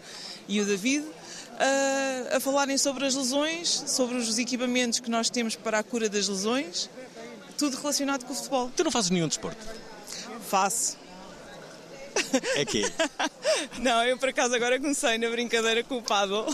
[0.46, 5.56] e o David, uh, a falarem sobre as lesões, sobre os equipamentos que nós temos
[5.56, 6.90] para a cura das lesões,
[7.56, 8.70] tudo relacionado com o futebol.
[8.76, 9.64] Tu não fazes nenhum desporto?
[10.46, 10.98] Faço.
[12.54, 12.84] É que
[13.80, 16.46] Não, eu por acaso agora comecei na brincadeira com o paddle.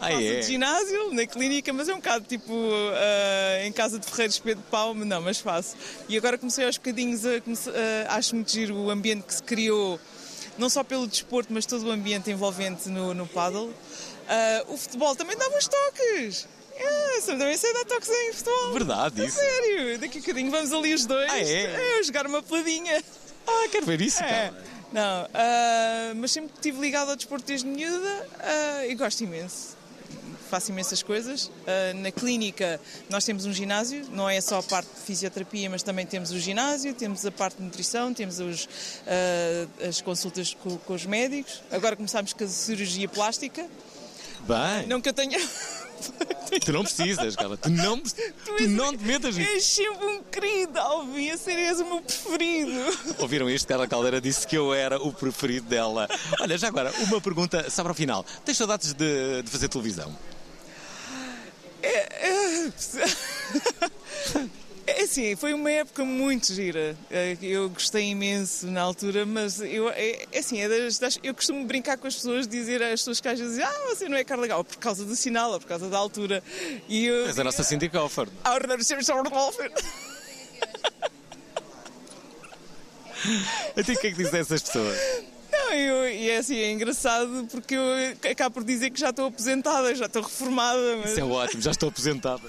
[0.00, 0.40] Ah, Faço é?
[0.40, 2.52] de ginásio, na clínica, mas é um bocado tipo
[2.94, 4.62] ah, em casa de Ferreiros Pedro
[4.94, 5.76] mas não, mas faço.
[6.08, 9.42] E agora comecei aos bocadinhos a comece- ah, acho muito giro o ambiente que se
[9.42, 9.98] criou,
[10.58, 13.72] não só pelo desporto, mas todo o ambiente envolvente no, no paddle.
[14.28, 16.48] Ah, o futebol também dá uns toques.
[16.74, 18.72] É, também sei dar toques em futebol.
[18.72, 19.36] Verdade, A isso.
[19.36, 21.30] sério, daqui a bocadinho vamos ali os dois.
[21.30, 21.98] Ah, é?
[21.98, 23.02] É, jogar uma peladinha.
[23.46, 24.26] Ah, quero ver isso, É.
[24.28, 24.64] cara.
[24.92, 29.76] Não, ah, mas sempre estive ligado ao desporto desde miúda ah, e gosto imenso.
[30.50, 31.50] Faço imensas coisas.
[31.66, 32.78] Ah, na clínica
[33.08, 36.38] nós temos um ginásio, não é só a parte de fisioterapia, mas também temos o
[36.38, 38.68] ginásio, temos a parte de nutrição, temos os,
[39.88, 41.62] as consultas co- com, os médicos.
[41.70, 43.66] Agora começámos com a cirurgia plástica.
[44.46, 44.86] Bem.
[44.88, 45.38] Não que eu tenha
[46.64, 47.56] Tu não precisas, Carla.
[47.56, 49.50] Tu não, tu não te metas nisso.
[49.50, 51.30] És sempre um querido, Alvin.
[51.30, 52.72] A sério, és o meu preferido.
[53.18, 53.66] Ouviram isto?
[53.66, 56.08] Carla Caldeira disse que eu era o preferido dela.
[56.40, 58.24] Olha, já agora, uma pergunta para o final.
[58.44, 60.16] Tens saudades de, de fazer televisão?
[61.82, 62.72] É, é...
[64.94, 66.96] É assim, foi uma época muito gira.
[67.10, 71.34] É, Eu gostei imenso na altura, mas eu, é, é assim, é das, das- eu
[71.34, 74.16] costumo brincar com as pessoas, dizer às pessoas que às vezes dizem, ah, você não
[74.16, 76.42] é Carla Gal, por causa do sinal, ou por causa da altura.
[76.88, 78.30] E eu, És a nossa Cindy Crawford.
[78.44, 79.72] a ordenar sempre sobre o Wolfer.
[83.76, 84.98] A ti o que é que dizem essas pessoas?
[85.50, 87.82] Não, eu, e é assim, é engraçado porque eu
[88.30, 90.96] acabo por dizer que já estou aposentada, já estou reformada.
[90.96, 91.10] Mas...
[91.12, 92.42] Isso é ótimo, já estou aposentada.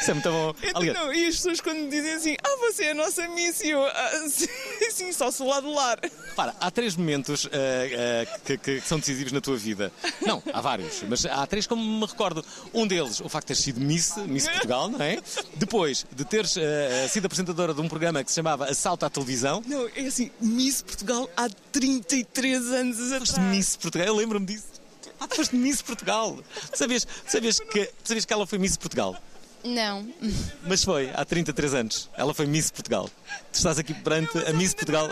[0.00, 0.54] Isso é muito bom.
[0.62, 3.28] Então, Aliás, não, e as pessoas quando me dizem assim, ah, você é a nossa
[3.28, 4.10] Miss, e eu, ah,
[5.12, 5.98] só sou lá do lar.
[6.02, 9.92] Repara, há três momentos eh, eh, que, que- são decisivos na tua vida.
[10.24, 12.44] Não, há vários, mas há três como me recordo.
[12.72, 15.18] Um deles, o facto de teres sido Miss, Miss Portugal, não é?
[15.56, 19.62] Depois, de teres eh, sido apresentadora de um programa que se chamava Assalto à Televisão.
[19.66, 23.38] Não, é assim, Miss Portugal há 33 anos atrás.
[23.38, 24.66] Miss Portugal, eu lembro-me disso.
[25.20, 26.38] Ah, foste Miss Portugal.
[26.70, 29.16] Tu sabias, sabias, que, sabias que ela foi Miss Portugal?
[29.74, 30.08] Não.
[30.66, 32.10] Mas foi, há 33 anos.
[32.16, 33.08] Ela foi Miss Portugal.
[33.52, 35.08] Tu estás aqui perante a Miss Portugal.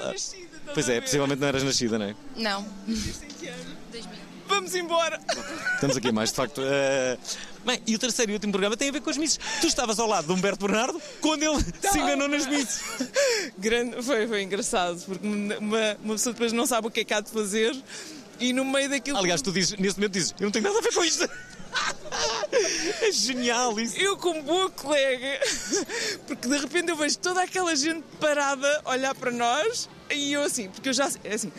[0.74, 2.14] Pois é, possivelmente não eras nascida, não é?
[2.36, 2.66] Não.
[4.48, 5.18] Vamos embora.
[5.74, 6.60] Estamos aqui mais, de facto.
[6.64, 7.18] eh,
[7.64, 9.38] Bem, e o terceiro e último programa tem a ver com as misses.
[9.60, 12.80] Tu estavas ao lado de Humberto Bernardo quando ele se enganou nas misses.
[13.58, 17.12] Grande, foi, foi engraçado, porque uma, uma pessoa depois não sabe o que é que
[17.12, 17.76] há de fazer
[18.40, 19.18] e no meio daquilo.
[19.18, 21.28] Aliás, tu dizes, nesse momento dizes, eu não tenho nada a ver com isto.
[23.02, 23.96] É genial isso.
[23.98, 25.40] Eu, como boa colega,
[26.26, 30.42] porque de repente eu vejo toda aquela gente parada a olhar para nós e eu
[30.42, 31.10] assim, porque eu já.
[31.22, 31.52] É assim,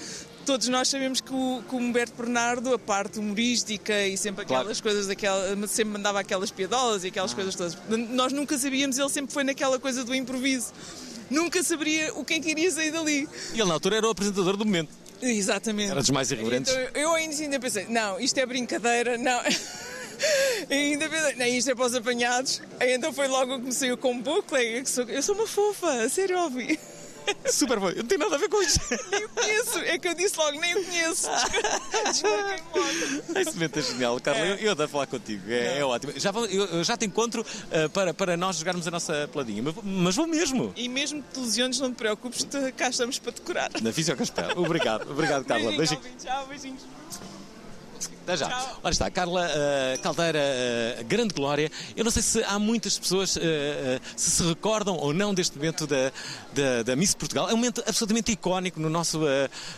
[0.46, 4.82] todos nós sabemos que o, que o Humberto Bernardo, a parte humorística e sempre aquelas
[4.82, 5.68] coisas daquela.
[5.68, 7.78] sempre mandava aquelas piadolas e aquelas coisas todas.
[7.90, 10.74] Nós nunca sabíamos, ele sempre foi naquela coisa do improviso.
[11.30, 13.28] Nunca saberia o que é que iria sair dali.
[13.54, 14.90] E ele na altura era o apresentador do momento.
[15.28, 15.92] Exatamente.
[15.92, 16.74] Era dos mais irreverentes.
[16.74, 19.40] Então, eu ainda, ainda pensei, não, isto é brincadeira, não.
[20.68, 22.62] E ainda pensei, não, isto é para os apanhados.
[22.82, 25.92] Então foi logo que comecei com um pouco, colega, que sou, eu sou uma fofa,
[25.92, 26.80] a sério, ouvi.
[27.52, 28.80] Super bom, eu não tenho nada a ver com isto.
[29.12, 31.28] Nem o conheço, é que eu disse logo, nem o conheço.
[32.12, 33.40] Desmarquei-me logo.
[33.40, 34.46] Esse momento é genial, Carla.
[34.46, 36.14] Eu, eu adoro falar contigo, é, é ótimo.
[36.18, 39.76] Já, vou- eu, já te encontro eh, para, para nós jogarmos a nossa peladinha, mas,
[39.84, 40.74] mas vou mesmo.
[40.76, 43.70] E mesmo que te lesiones, não te preocupes, te- cá estamos para decorar.
[43.82, 44.52] Na Fisiocaspel.
[44.58, 45.72] Obrigado, obrigado, Carla.
[45.72, 46.82] Beijinho, Tchau, beijinhos.
[48.24, 48.76] Até já.
[48.84, 51.72] Ora está, Carla eh, Caldeira, eh, grande glória.
[51.96, 55.88] Eu não sei se há muitas pessoas eh, se se recordam ou não deste momento
[55.88, 56.12] da,
[56.54, 57.50] da, da Miss Portugal.
[57.50, 59.20] É um momento absolutamente icónico no nosso,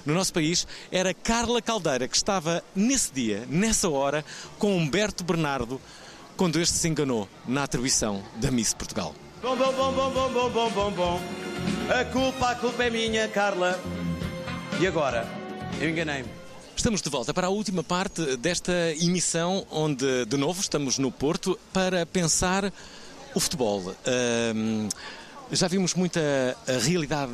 [0.05, 0.67] no nosso país.
[0.91, 4.25] Era Carla Caldeira que estava nesse dia, nessa hora,
[4.57, 5.79] com Humberto Bernardo,
[6.35, 9.13] quando este se enganou na atribuição da Miss Portugal.
[9.41, 11.21] Bom, bom, bom, bom, bom, bom, bom, bom, bom.
[11.89, 13.79] A culpa, a culpa é minha, Carla.
[14.79, 15.27] E agora?
[15.79, 16.38] Eu enganei-me.
[16.79, 18.71] Estamos de volta para a última parte desta
[19.01, 22.71] emissão, onde de novo estamos no Porto para pensar
[23.35, 23.93] o futebol.
[24.07, 24.87] Ahm,
[25.51, 27.33] já vimos muita ah, realidade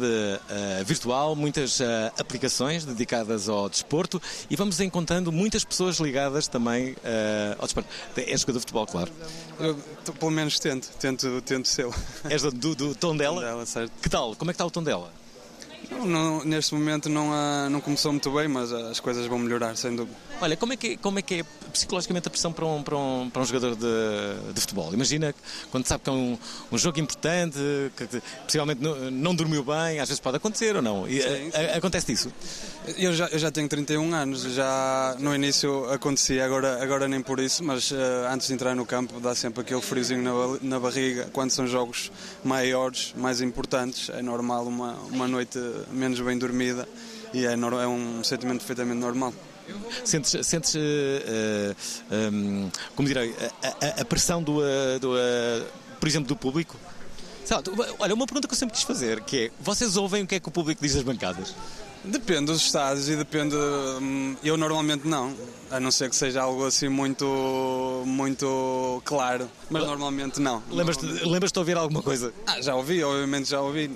[0.50, 4.20] ah, virtual, muitas ah, aplicações dedicadas ao desporto
[4.50, 7.88] e vamos encontrando muitas pessoas ligadas também ah, ao desporto.
[8.18, 9.12] É jogador de futebol, claro.
[9.60, 9.76] Eu,
[10.20, 11.88] pelo menos tento, tento, tento ser.
[12.28, 13.64] És do, do, do tom dela?
[13.68, 13.92] certo.
[14.02, 14.36] Que tal?
[14.36, 15.14] Como é que está o tom dela?
[15.92, 19.76] Não, não- neste momento não, há- não começou muito bem, mas as coisas vão melhorar,
[19.76, 20.18] sem dúvida.
[20.42, 23.30] Olha, como é que, como é, que é psicologicamente a pressão para um, para um,
[23.30, 24.94] para um jogador de, de futebol?
[24.94, 25.34] Imagina
[25.72, 26.38] quando sabe que é um,
[26.72, 27.58] um jogo importante,
[27.96, 31.08] que, que possivelmente não, não dormiu bem, às vezes pode acontecer ou não.
[31.08, 32.32] E, a- a- acontece isso?
[32.98, 37.40] Eu já, eu já tenho 31 anos, já no início acontecia, agora, agora nem por
[37.40, 41.28] isso, mas eh, antes de entrar no campo dá sempre aquele friozinho na, na barriga.
[41.34, 42.12] Quando são jogos
[42.44, 45.58] maiores, mais importantes, é normal uma, uma noite
[45.92, 46.88] menos bem dormida
[47.34, 49.34] e é, é um sentimento perfeitamente normal.
[50.04, 51.76] Sentes, sentes eh,
[52.32, 55.64] hum, como direi, a, a- a pressão do, eh, do, eh,
[56.00, 56.76] por exemplo, do público?
[57.44, 60.24] Sei lá, tu- olha, uma pergunta que eu sempre quis fazer, que é, vocês ouvem
[60.24, 61.56] o que é que o público diz das bancadas?
[62.04, 63.56] Depende dos estádios e depende.
[63.56, 65.34] hum, Eu normalmente não,
[65.72, 70.62] a não ser que seja algo assim muito, muito claro, mas normalmente não.
[70.70, 72.32] Lembras-te lembras de ouvir alguma coisa?
[72.46, 73.90] Ah, já ouvi, obviamente já ouvi.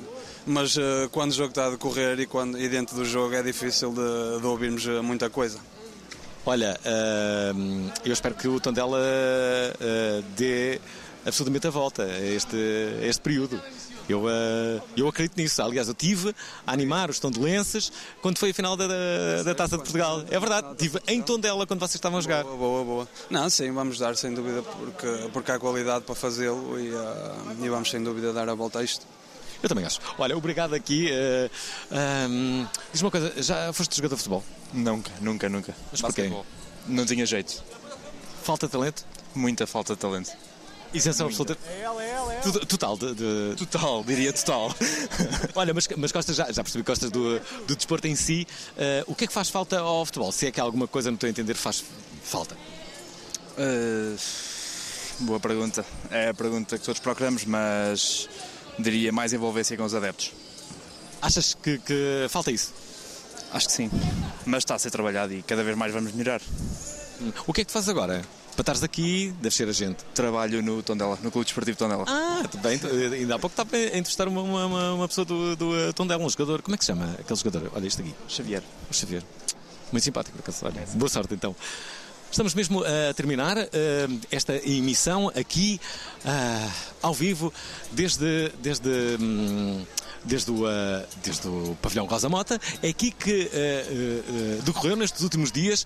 [0.45, 3.43] Mas eh, quando o jogo está a decorrer e, quando, e dentro do jogo é
[3.43, 5.59] difícil de, de ouvirmos eh, muita coisa.
[6.45, 6.79] Olha,
[7.55, 10.79] hum, eu espero que o Tondela uh, dê
[11.25, 12.57] absolutamente a volta a este,
[13.01, 13.61] a este período.
[14.07, 15.61] Eu, uh, eu acredito nisso.
[15.61, 16.33] Aliás, eu tive
[16.65, 20.23] a animar os tondelenses quando foi a final da, da, da Taça de Portugal.
[20.31, 22.43] É verdade, tive em Tondela quando vocês estavam a jogar.
[22.43, 23.09] Boa, boa, boa.
[23.29, 26.89] Não, sim, vamos dar sem dúvida porque, porque há qualidade para fazê-lo e,
[27.63, 29.05] e vamos sem dúvida dar a volta a isto.
[29.62, 29.99] Eu também acho.
[30.18, 31.10] Olha, obrigado aqui.
[31.12, 34.43] Uh, um, diz uma coisa, já foste jogador de futebol?
[34.74, 35.76] Nunca, nunca, nunca.
[35.91, 36.32] Mas porquê?
[36.88, 37.64] Não tinha jeito.
[38.43, 39.05] Falta de talento?
[39.36, 40.32] Muita falta de talento.
[40.93, 41.55] Isenção absoluta.
[42.68, 43.55] Total, de, de...
[43.57, 44.74] Total, diria total.
[45.53, 48.47] Olha, mas, mas gostas, já, já percebi que gostas do, do desporto em si.
[48.72, 50.32] Uh, o que é que faz falta ao futebol?
[50.32, 51.84] Se é que há alguma coisa, não estou a entender, faz
[52.24, 52.57] falta?
[53.55, 54.18] Uh,
[55.20, 55.86] boa pergunta.
[56.10, 58.28] É a pergunta que todos procuramos, mas
[58.80, 60.32] diria mais envolvência com os adeptos.
[61.21, 62.73] Achas que, que falta isso?
[63.51, 63.91] Acho que sim.
[64.45, 66.41] Mas está a ser trabalhado e cada vez mais vamos melhorar.
[67.45, 68.21] O que é que fazes agora?
[68.55, 70.03] Para estares aqui, deve ser agente.
[70.13, 72.03] Trabalho no Tondela, no Clube Desportivo Tondela.
[72.07, 72.80] Ah, bem,
[73.13, 76.30] ainda há pouco estava a entrevistar uma, uma, uma pessoa do, do uh, Tondela, um
[76.30, 76.61] jogador.
[76.61, 77.71] Como é que se chama aquele jogador?
[77.73, 78.13] Olha, este aqui.
[78.27, 78.63] Xavier.
[78.89, 79.23] O Xavier.
[79.91, 80.65] Muito simpático, por acaso.
[80.65, 81.55] Olha, boa sorte então.
[82.32, 83.67] Estamos mesmo a terminar uh,
[84.32, 85.82] esta emissão aqui
[86.23, 86.71] uh,
[87.01, 87.51] ao vivo
[87.91, 89.84] desde, desde, um,
[90.23, 92.61] desde, o, uh, desde o pavilhão Rosa Mota.
[92.84, 93.49] É aqui que
[94.63, 95.86] decorreu nestes últimos dias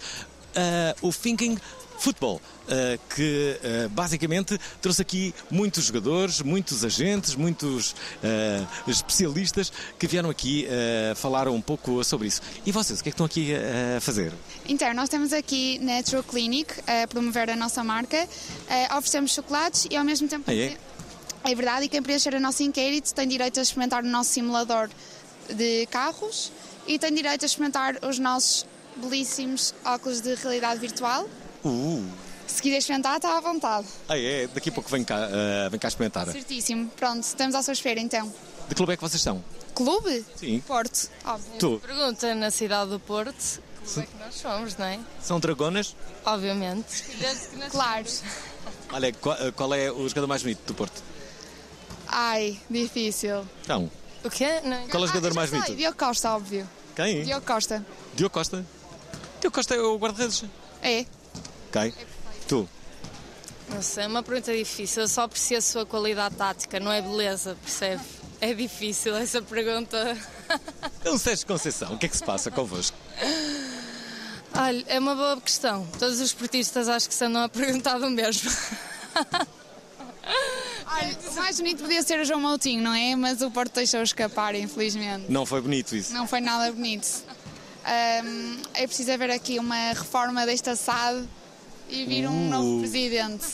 [1.02, 1.58] o Thinking
[2.04, 10.06] Futebol, uh, que uh, basicamente trouxe aqui muitos jogadores, muitos agentes, muitos uh, especialistas que
[10.06, 10.68] vieram aqui
[11.16, 12.42] falar um pouco sobre isso.
[12.66, 14.34] E vocês, o que é que estão aqui a fazer?
[14.68, 18.28] Então, nós temos aqui Natural Clinic a promover a nossa marca,
[18.98, 20.44] oferecemos chocolates e ao mesmo tempo.
[20.48, 20.76] Ah, é?
[21.46, 24.90] é verdade, e quem preencher a nossa inquérito tem direito a experimentar o nosso simulador
[25.50, 26.52] de carros
[26.86, 28.66] e tem direito a experimentar os nossos
[28.98, 31.30] belíssimos óculos de realidade virtual.
[31.64, 32.06] Uh.
[32.48, 33.88] Se quiser experimentar, está à vontade.
[34.08, 34.48] Ah, é?
[34.48, 36.28] Daqui a pouco vem cá, uh, vem cá experimentar.
[36.28, 36.90] Certíssimo.
[36.90, 38.28] Pronto, estamos à sua espera então.
[38.28, 39.44] De que clube é que vocês são?
[39.74, 40.24] Clube?
[40.36, 40.60] Sim.
[40.60, 41.60] Porto, óbvio.
[41.60, 41.80] Tu?
[41.80, 43.62] Pergunta na cidade do Porto.
[43.86, 45.00] Como é que nós somos, não é?
[45.22, 45.96] São dragonas?
[46.26, 47.04] Obviamente.
[47.72, 48.06] claro.
[48.92, 51.02] Olha, qual, qual, é o jogador mais bonito do Porto?
[52.08, 53.46] Ai, difícil.
[53.64, 53.90] Então.
[54.24, 54.62] O quê?
[54.64, 54.88] Não.
[54.88, 55.76] Qual é o jogador ah, mais sei, bonito?
[55.76, 56.70] Diogo Costa, óbvio.
[56.96, 57.24] Quem?
[57.24, 57.86] Diogo Costa.
[58.14, 58.66] Diogo Costa?
[59.42, 60.46] Diogo Costa é o guarda-redes?
[60.82, 61.06] É.
[61.74, 61.92] Ok.
[62.48, 62.70] Tu?
[63.70, 65.02] Não sei, é uma pergunta difícil.
[65.02, 68.04] Eu só aprecio a sua qualidade tática, não é beleza, percebe?
[68.40, 70.16] É difícil essa pergunta.
[71.02, 72.96] Então, Sérgio Conceição, o que é que se passa convosco?
[74.54, 75.88] Olha, é uma boa questão.
[75.98, 78.52] Todos os esportistas acho que se andam a perguntar do mesmo.
[80.86, 83.16] Olha, o mais bonito podia ser o João Moutinho, não é?
[83.16, 85.26] Mas o Porto deixou escapar, infelizmente.
[85.28, 86.14] Não foi bonito isso?
[86.14, 87.24] Não foi nada bonito.
[87.84, 91.28] Um, é preciso haver aqui uma reforma desta SAD
[91.90, 92.50] e vir um Uh.
[92.50, 93.46] novo presidente.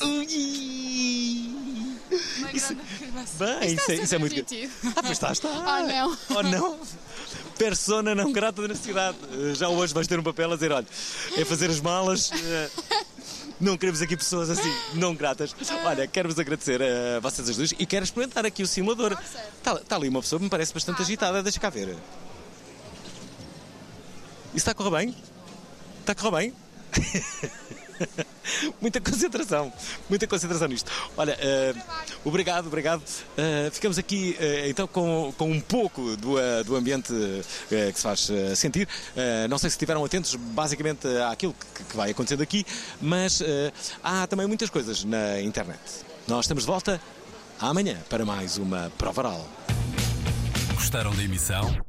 [2.40, 3.60] Uma Isso- grande afirmação.
[3.60, 4.46] Bem, isso, é, isso é muito.
[4.96, 5.50] Ah, pois está, está.
[5.60, 6.18] Oh, não.
[6.38, 6.80] Oh, não.
[7.58, 9.18] Persona não grata da cidade.
[9.34, 10.88] Eh, Já hoje vais ter um papel a dizer: olha,
[11.38, 12.32] é fazer as malas.
[12.34, 12.70] eh,
[13.60, 15.54] Não queremos aqui pessoas assim, não gratas.
[15.84, 19.18] Olha, quero-vos agradecer a vocês as duas e quero experimentar aqui o simulador.
[19.58, 21.90] Está, está ali uma pessoa que me parece bastante agitada, deixa cá ver.
[21.90, 22.00] Isso
[24.56, 25.16] está a correr bem?
[26.00, 26.54] Está a correr bem?
[28.82, 29.72] muita concentração,
[30.10, 30.92] muita concentração nisto.
[31.18, 31.74] Olha, eh,
[32.24, 33.02] obrigado, obrigado.
[33.38, 36.36] Eh, ficamos aqui eh, então com, com um pouco do,
[36.66, 37.14] do ambiente
[37.70, 38.88] que se faz sentir.
[39.50, 42.66] Não sei se estiveram atentos basicamente àquilo que, que vai acontecendo aqui,
[43.02, 43.42] mas
[44.04, 45.80] há também muitas coisas na internet.
[46.28, 47.02] Nós estamos de volta
[47.60, 49.48] amanhã para mais uma prova oral.
[50.76, 51.89] Gostaram da emissão?